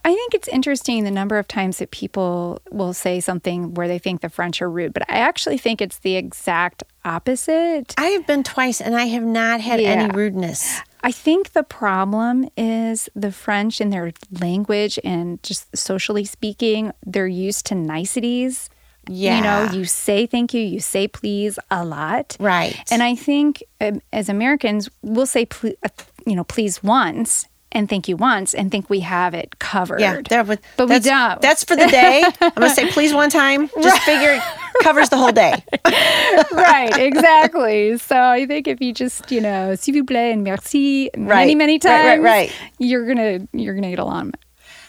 I 0.04 0.14
think 0.14 0.32
it's 0.34 0.48
interesting 0.48 1.04
the 1.04 1.10
number 1.10 1.38
of 1.38 1.46
times 1.46 1.76
that 1.78 1.90
people 1.90 2.62
will 2.70 2.94
say 2.94 3.20
something 3.20 3.74
where 3.74 3.86
they 3.86 3.98
think 3.98 4.22
the 4.22 4.30
French 4.30 4.62
are 4.62 4.70
rude, 4.70 4.94
but 4.94 5.02
I 5.10 5.16
actually 5.18 5.58
think 5.58 5.82
it's 5.82 5.98
the 5.98 6.16
exact 6.16 6.82
opposite. 7.04 7.94
I 7.98 8.06
have 8.06 8.26
been 8.26 8.42
twice 8.44 8.80
and 8.80 8.96
I 8.96 9.06
have 9.06 9.24
not 9.24 9.60
had 9.60 9.78
any 9.78 10.10
rudeness. 10.14 10.80
I 11.02 11.12
think 11.12 11.52
the 11.52 11.64
problem 11.64 12.48
is 12.56 13.08
the 13.14 13.32
French 13.32 13.80
in 13.80 13.90
their 13.90 14.12
language 14.40 14.98
and 15.04 15.42
just 15.42 15.76
socially 15.76 16.24
speaking, 16.24 16.92
they're 17.04 17.26
used 17.26 17.66
to 17.66 17.74
niceties. 17.74 18.70
Yeah. 19.08 19.36
You 19.36 19.42
know, 19.42 19.78
you 19.78 19.84
say 19.84 20.26
thank 20.26 20.54
you, 20.54 20.60
you 20.62 20.80
say 20.80 21.08
please 21.08 21.58
a 21.70 21.84
lot. 21.84 22.36
Right. 22.38 22.76
And 22.90 23.02
I 23.02 23.14
think 23.16 23.62
um, 23.80 24.00
as 24.12 24.28
Americans, 24.28 24.88
we'll 25.02 25.26
say, 25.26 25.46
ple- 25.46 25.74
uh, 25.82 25.88
you 26.26 26.36
know, 26.36 26.44
please 26.44 26.82
once 26.82 27.46
and 27.72 27.88
thank 27.88 28.06
you 28.06 28.16
once 28.16 28.54
and 28.54 28.70
think 28.70 28.88
we 28.90 29.00
have 29.00 29.32
it 29.34 29.58
covered. 29.58 29.98
Yeah, 30.00 30.20
there, 30.28 30.44
but, 30.44 30.60
but 30.76 30.88
we 30.88 30.98
don't. 31.00 31.40
That's 31.40 31.64
for 31.64 31.74
the 31.74 31.86
day. 31.88 32.22
I'm 32.40 32.52
gonna 32.54 32.70
say 32.70 32.88
please 32.90 33.12
one 33.14 33.30
time. 33.30 33.68
Just 33.82 34.02
figure 34.02 34.34
it 34.34 34.42
covers 34.82 35.08
the 35.08 35.16
whole 35.16 35.32
day. 35.32 35.64
right, 36.52 36.96
exactly. 36.98 37.96
So 37.98 38.16
I 38.20 38.46
think 38.46 38.68
if 38.68 38.80
you 38.80 38.92
just, 38.92 39.30
you 39.30 39.40
know, 39.40 39.74
s'il 39.74 39.94
vous 39.94 40.04
plaît 40.04 40.32
and 40.32 40.44
merci 40.44 41.10
many, 41.16 41.28
Right, 41.30 41.56
many 41.56 41.80
right, 41.84 42.06
right, 42.06 42.20
right. 42.22 42.52
you're 42.78 43.06
gonna 43.06 43.46
you're 43.52 43.74
gonna 43.74 43.90
get 43.90 43.98
along. 43.98 44.34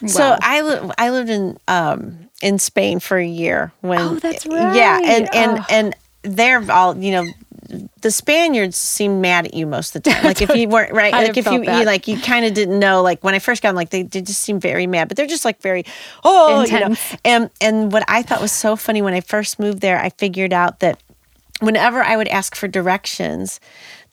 So 0.05 0.19
well. 0.19 0.37
I 0.41 0.61
li- 0.61 0.91
I 0.97 1.09
lived 1.11 1.29
in 1.29 1.57
um 1.67 2.22
in 2.43 2.59
Spain 2.59 2.99
for 2.99 3.17
a 3.17 3.25
year 3.25 3.71
when 3.81 3.99
Oh, 4.01 4.15
that's 4.15 4.45
yeah 4.45 4.99
and 5.03 5.33
and 5.33 5.59
Oh. 5.59 5.65
and 5.69 5.95
they're 6.23 6.63
all 6.71 6.95
you 6.97 7.11
know 7.13 7.25
the 8.01 8.11
Spaniards 8.11 8.77
seemed 8.77 9.21
mad 9.21 9.45
at 9.47 9.53
you 9.53 9.65
most 9.65 9.95
of 9.95 10.03
the 10.03 10.11
time 10.11 10.23
like 10.29 10.41
if 10.41 10.55
you 10.55 10.67
weren't 10.67 10.93
right 10.93 11.13
I 11.13 11.23
like 11.23 11.37
if 11.37 11.45
you, 11.47 11.65
that. 11.65 11.79
you 11.79 11.85
like 11.85 12.07
you 12.07 12.19
kind 12.19 12.45
of 12.45 12.53
didn't 12.53 12.77
know 12.77 13.01
like 13.01 13.23
when 13.23 13.33
I 13.33 13.39
first 13.39 13.63
got 13.63 13.69
them 13.69 13.75
like 13.77 13.89
they, 13.89 14.03
they 14.03 14.21
just 14.21 14.41
seemed 14.41 14.61
very 14.61 14.85
mad 14.85 15.07
but 15.07 15.17
they're 15.17 15.25
just 15.25 15.45
like 15.45 15.61
very 15.61 15.85
oh 16.23 16.63
you 16.65 16.79
know 16.79 16.95
and 17.25 17.49
and 17.61 17.91
what 17.91 18.03
I 18.07 18.21
thought 18.21 18.41
was 18.41 18.51
so 18.51 18.75
funny 18.75 19.01
when 19.01 19.13
I 19.13 19.21
first 19.21 19.57
moved 19.59 19.79
there 19.81 19.97
I 19.99 20.09
figured 20.09 20.53
out 20.53 20.81
that 20.81 21.01
whenever 21.61 22.03
I 22.03 22.17
would 22.17 22.27
ask 22.27 22.55
for 22.55 22.67
directions, 22.67 23.59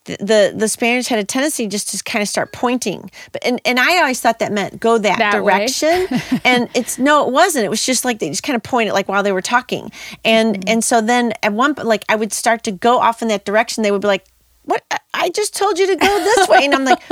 the, 0.07 0.17
the 0.19 0.55
the 0.57 0.69
Spaniards 0.69 1.09
had 1.09 1.19
a 1.19 1.25
tendency 1.25 1.67
just 1.67 1.89
to 1.91 2.03
kind 2.05 2.23
of 2.23 2.29
start 2.29 2.53
pointing. 2.53 3.11
But 3.33 3.45
and, 3.45 3.61
and 3.65 3.79
I 3.79 3.99
always 3.99 4.21
thought 4.21 4.39
that 4.39 4.51
meant 4.53 4.81
go 4.81 4.97
that, 4.99 5.19
That 5.19 5.33
direction. 5.35 6.07
and 6.45 6.69
it's 6.75 6.99
no, 6.99 7.27
it 7.27 7.33
wasn't. 7.33 7.67
It 7.67 7.69
was 7.69 7.85
just 7.85 8.05
like 8.05 8.19
they 8.19 8.29
just 8.31 8.43
kind 8.43 8.57
of 8.57 8.63
pointed 8.63 8.95
like 8.95 9.09
while 9.09 9.23
they 9.23 9.33
were 9.33 9.43
talking. 9.43 9.93
And 10.25 10.57
Mm-hmm. 10.57 10.69
and 10.69 10.85
so 10.85 11.01
then 11.03 11.33
at 11.43 11.53
one 11.53 11.75
point 11.75 11.87
like 11.89 12.05
I 12.09 12.17
would 12.17 12.33
start 12.33 12.63
to 12.65 12.73
go 12.73 12.99
off 12.99 13.21
in 13.23 13.29
that 13.29 13.45
direction. 13.45 13.83
They 13.83 13.91
would 13.91 14.01
be 14.01 14.09
like, 14.09 14.25
What 14.65 14.83
I- 15.13 15.29
just 15.35 15.55
told 15.55 15.79
you 15.79 15.87
to 15.87 15.97
go 15.97 16.07
this 16.19 16.49
way. 16.49 16.65
And 16.65 16.75
I'm 16.75 16.85
like, 16.85 17.03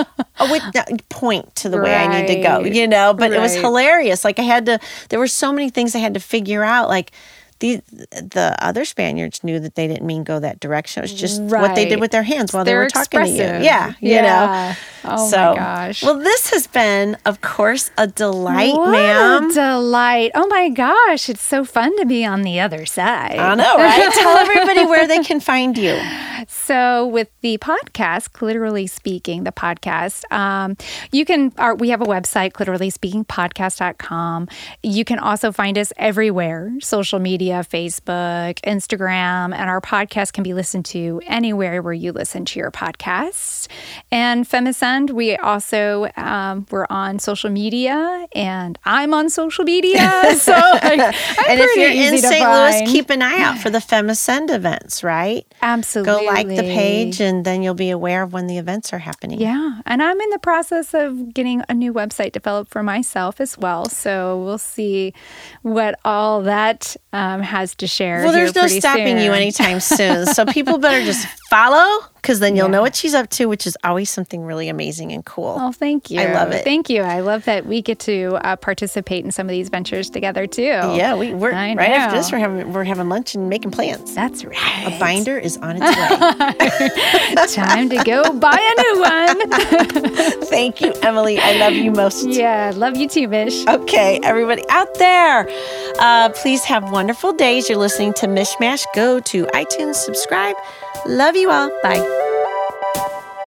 Oh 0.40 0.50
wait, 0.50 0.62
no, 0.74 0.82
point 1.10 1.54
to 1.56 1.68
the 1.68 1.78
way 1.78 1.94
I 1.94 2.20
need 2.20 2.26
to 2.28 2.42
go, 2.42 2.60
you 2.60 2.88
know? 2.88 3.12
But 3.12 3.32
it 3.34 3.38
was 3.40 3.54
hilarious. 3.54 4.24
Like 4.24 4.38
I 4.38 4.42
had 4.42 4.64
to 4.66 4.80
there 5.10 5.18
were 5.18 5.28
so 5.28 5.52
many 5.52 5.68
things 5.68 5.94
I 5.94 5.98
had 5.98 6.14
to 6.14 6.20
figure 6.20 6.64
out. 6.64 6.88
Like 6.88 7.12
the 7.60 7.82
the 8.10 8.56
other 8.60 8.84
Spaniards 8.84 9.42
knew 9.42 9.58
that 9.60 9.74
they 9.74 9.86
didn't 9.88 10.06
mean 10.06 10.24
go 10.24 10.38
that 10.40 10.60
direction. 10.60 11.02
It 11.02 11.10
was 11.10 11.14
just 11.14 11.40
what 11.42 11.74
they 11.74 11.88
did 11.88 12.00
with 12.00 12.10
their 12.10 12.22
hands 12.22 12.52
while 12.52 12.64
they 12.64 12.72
They're 12.72 12.80
were 12.80 12.88
talking 12.88 13.20
to 13.20 13.28
you. 13.28 13.38
Yeah, 13.38 13.94
you 14.00 14.22
know. 14.22 14.74
Oh 15.04 15.24
my 15.24 15.30
so, 15.30 15.54
gosh. 15.54 16.02
Well, 16.02 16.18
this 16.18 16.50
has 16.50 16.66
been, 16.66 17.16
of 17.24 17.40
course, 17.40 17.90
a 17.96 18.06
delight, 18.06 18.74
what 18.74 18.90
ma'am. 18.90 19.50
a 19.50 19.54
delight. 19.54 20.32
Oh 20.34 20.46
my 20.48 20.68
gosh, 20.68 21.28
it's 21.28 21.42
so 21.42 21.64
fun 21.64 21.96
to 21.98 22.06
be 22.06 22.24
on 22.24 22.42
the 22.42 22.60
other 22.60 22.84
side. 22.84 23.38
I 23.38 23.54
know, 23.54 23.76
right? 23.76 24.12
Tell 24.14 24.36
everybody 24.36 24.84
where 24.86 25.06
they 25.06 25.22
can 25.22 25.40
find 25.40 25.76
you. 25.78 25.98
So, 26.46 27.06
with 27.06 27.28
the 27.40 27.58
podcast, 27.58 28.30
Clitorally 28.30 28.88
Speaking, 28.88 29.44
the 29.44 29.52
podcast, 29.52 30.30
um, 30.32 30.76
you 31.10 31.24
can, 31.24 31.52
our, 31.58 31.74
we 31.74 31.88
have 31.90 32.00
a 32.00 32.06
website, 32.06 32.52
Clitorally 32.52 32.92
Speaking 32.92 33.24
podcast.com. 33.24 34.48
You 34.82 35.04
can 35.04 35.18
also 35.18 35.50
find 35.52 35.76
us 35.76 35.92
everywhere 35.96 36.72
social 36.80 37.18
media, 37.18 37.47
Facebook, 37.56 38.60
Instagram, 38.60 39.54
and 39.54 39.68
our 39.68 39.80
podcast 39.80 40.32
can 40.32 40.44
be 40.44 40.54
listened 40.54 40.84
to 40.86 41.20
anywhere 41.26 41.82
where 41.82 41.92
you 41.92 42.12
listen 42.12 42.44
to 42.46 42.58
your 42.58 42.70
podcasts. 42.70 43.68
And 44.10 44.46
Femme 44.46 44.66
Ascend, 44.66 45.10
we 45.10 45.36
also, 45.36 46.10
um, 46.16 46.66
we're 46.70 46.86
on 46.90 47.18
social 47.18 47.50
media 47.50 48.26
and 48.32 48.78
I'm 48.84 49.12
on 49.14 49.30
social 49.30 49.64
media. 49.64 49.98
So, 50.38 50.52
like, 50.52 51.00
I'm 51.00 51.00
and 51.48 51.60
if 51.60 51.76
you're 51.76 51.90
in 51.90 52.18
St. 52.18 52.48
Louis, 52.48 52.90
keep 52.90 53.10
an 53.10 53.22
eye 53.22 53.42
out 53.42 53.58
for 53.58 53.70
the 53.70 53.80
Femme 53.80 54.08
Ascend 54.08 54.50
events, 54.50 55.02
right? 55.02 55.44
Absolutely. 55.62 56.12
Go 56.12 56.22
like 56.26 56.46
the 56.46 56.62
page, 56.62 57.20
and 57.20 57.44
then 57.44 57.62
you'll 57.62 57.74
be 57.74 57.90
aware 57.90 58.22
of 58.22 58.32
when 58.32 58.46
the 58.46 58.58
events 58.58 58.92
are 58.92 58.98
happening. 58.98 59.40
Yeah, 59.40 59.80
and 59.84 60.02
I'm 60.02 60.20
in 60.20 60.30
the 60.30 60.38
process 60.38 60.94
of 60.94 61.34
getting 61.34 61.62
a 61.68 61.74
new 61.74 61.92
website 61.92 62.32
developed 62.32 62.70
for 62.70 62.82
myself 62.82 63.40
as 63.40 63.58
well. 63.58 63.86
So 63.88 64.42
we'll 64.42 64.58
see 64.58 65.12
what 65.62 65.98
all 66.04 66.42
that 66.42 66.96
um, 67.12 67.37
has 67.40 67.74
to 67.76 67.86
share. 67.86 68.22
Well, 68.22 68.32
there's 68.32 68.54
no 68.54 68.66
stopping 68.66 69.18
you 69.18 69.32
anytime 69.32 69.80
soon. 69.80 70.26
So 70.26 70.44
people 70.58 70.78
better 70.78 71.04
just 71.04 71.26
follow 71.50 72.04
because 72.20 72.40
then 72.40 72.56
you'll 72.56 72.68
know 72.68 72.82
what 72.82 72.94
she's 72.96 73.14
up 73.14 73.28
to, 73.30 73.46
which 73.46 73.66
is 73.66 73.76
always 73.84 74.10
something 74.10 74.42
really 74.42 74.68
amazing 74.68 75.12
and 75.12 75.24
cool. 75.24 75.56
Oh, 75.58 75.72
thank 75.72 76.10
you. 76.10 76.20
I 76.20 76.32
love 76.34 76.52
it. 76.52 76.64
Thank 76.64 76.90
you. 76.90 77.02
I 77.02 77.20
love 77.20 77.44
that 77.46 77.66
we 77.66 77.80
get 77.82 77.98
to 78.00 78.38
uh, 78.44 78.56
participate 78.56 79.24
in 79.24 79.30
some 79.30 79.46
of 79.46 79.50
these 79.50 79.68
ventures 79.68 80.10
together 80.10 80.46
too. 80.46 80.62
Yeah, 80.62 81.14
we, 81.14 81.32
we're 81.32 81.52
right 81.52 81.78
after 81.78 82.16
this. 82.16 82.30
We're 82.32 82.38
having 82.38 82.72
we're 82.72 82.84
having 82.84 83.08
lunch 83.08 83.34
and 83.34 83.48
making 83.48 83.70
plans. 83.70 84.14
That's 84.14 84.44
right. 84.44 84.84
A 84.86 84.98
binder 84.98 85.38
is 85.38 85.56
on 85.58 85.76
its 85.80 85.86
way. 85.86 87.46
Time 87.54 87.88
to 87.90 88.02
go 88.04 88.32
buy 88.32 88.58
a 88.58 88.82
new 88.82 89.00
one. 89.00 90.42
Thank 90.44 90.80
you, 90.80 90.92
Emily. 91.02 91.38
I 91.38 91.54
love 91.58 91.72
you 91.72 91.90
most. 91.90 92.26
yeah, 92.28 92.72
love 92.74 92.96
you 92.96 93.08
too, 93.08 93.28
Mish. 93.28 93.66
Okay, 93.66 94.20
everybody 94.22 94.64
out 94.70 94.92
there, 94.98 95.48
uh, 96.00 96.30
please 96.30 96.64
have 96.64 96.90
wonderful 96.90 97.32
days. 97.32 97.68
You're 97.68 97.78
listening 97.78 98.12
to 98.14 98.26
Mishmash. 98.26 98.84
Go 98.94 99.20
to 99.20 99.44
iTunes, 99.46 99.94
subscribe. 99.96 100.56
Love 101.06 101.36
you 101.36 101.50
all. 101.50 101.70
Bye. 101.82 102.27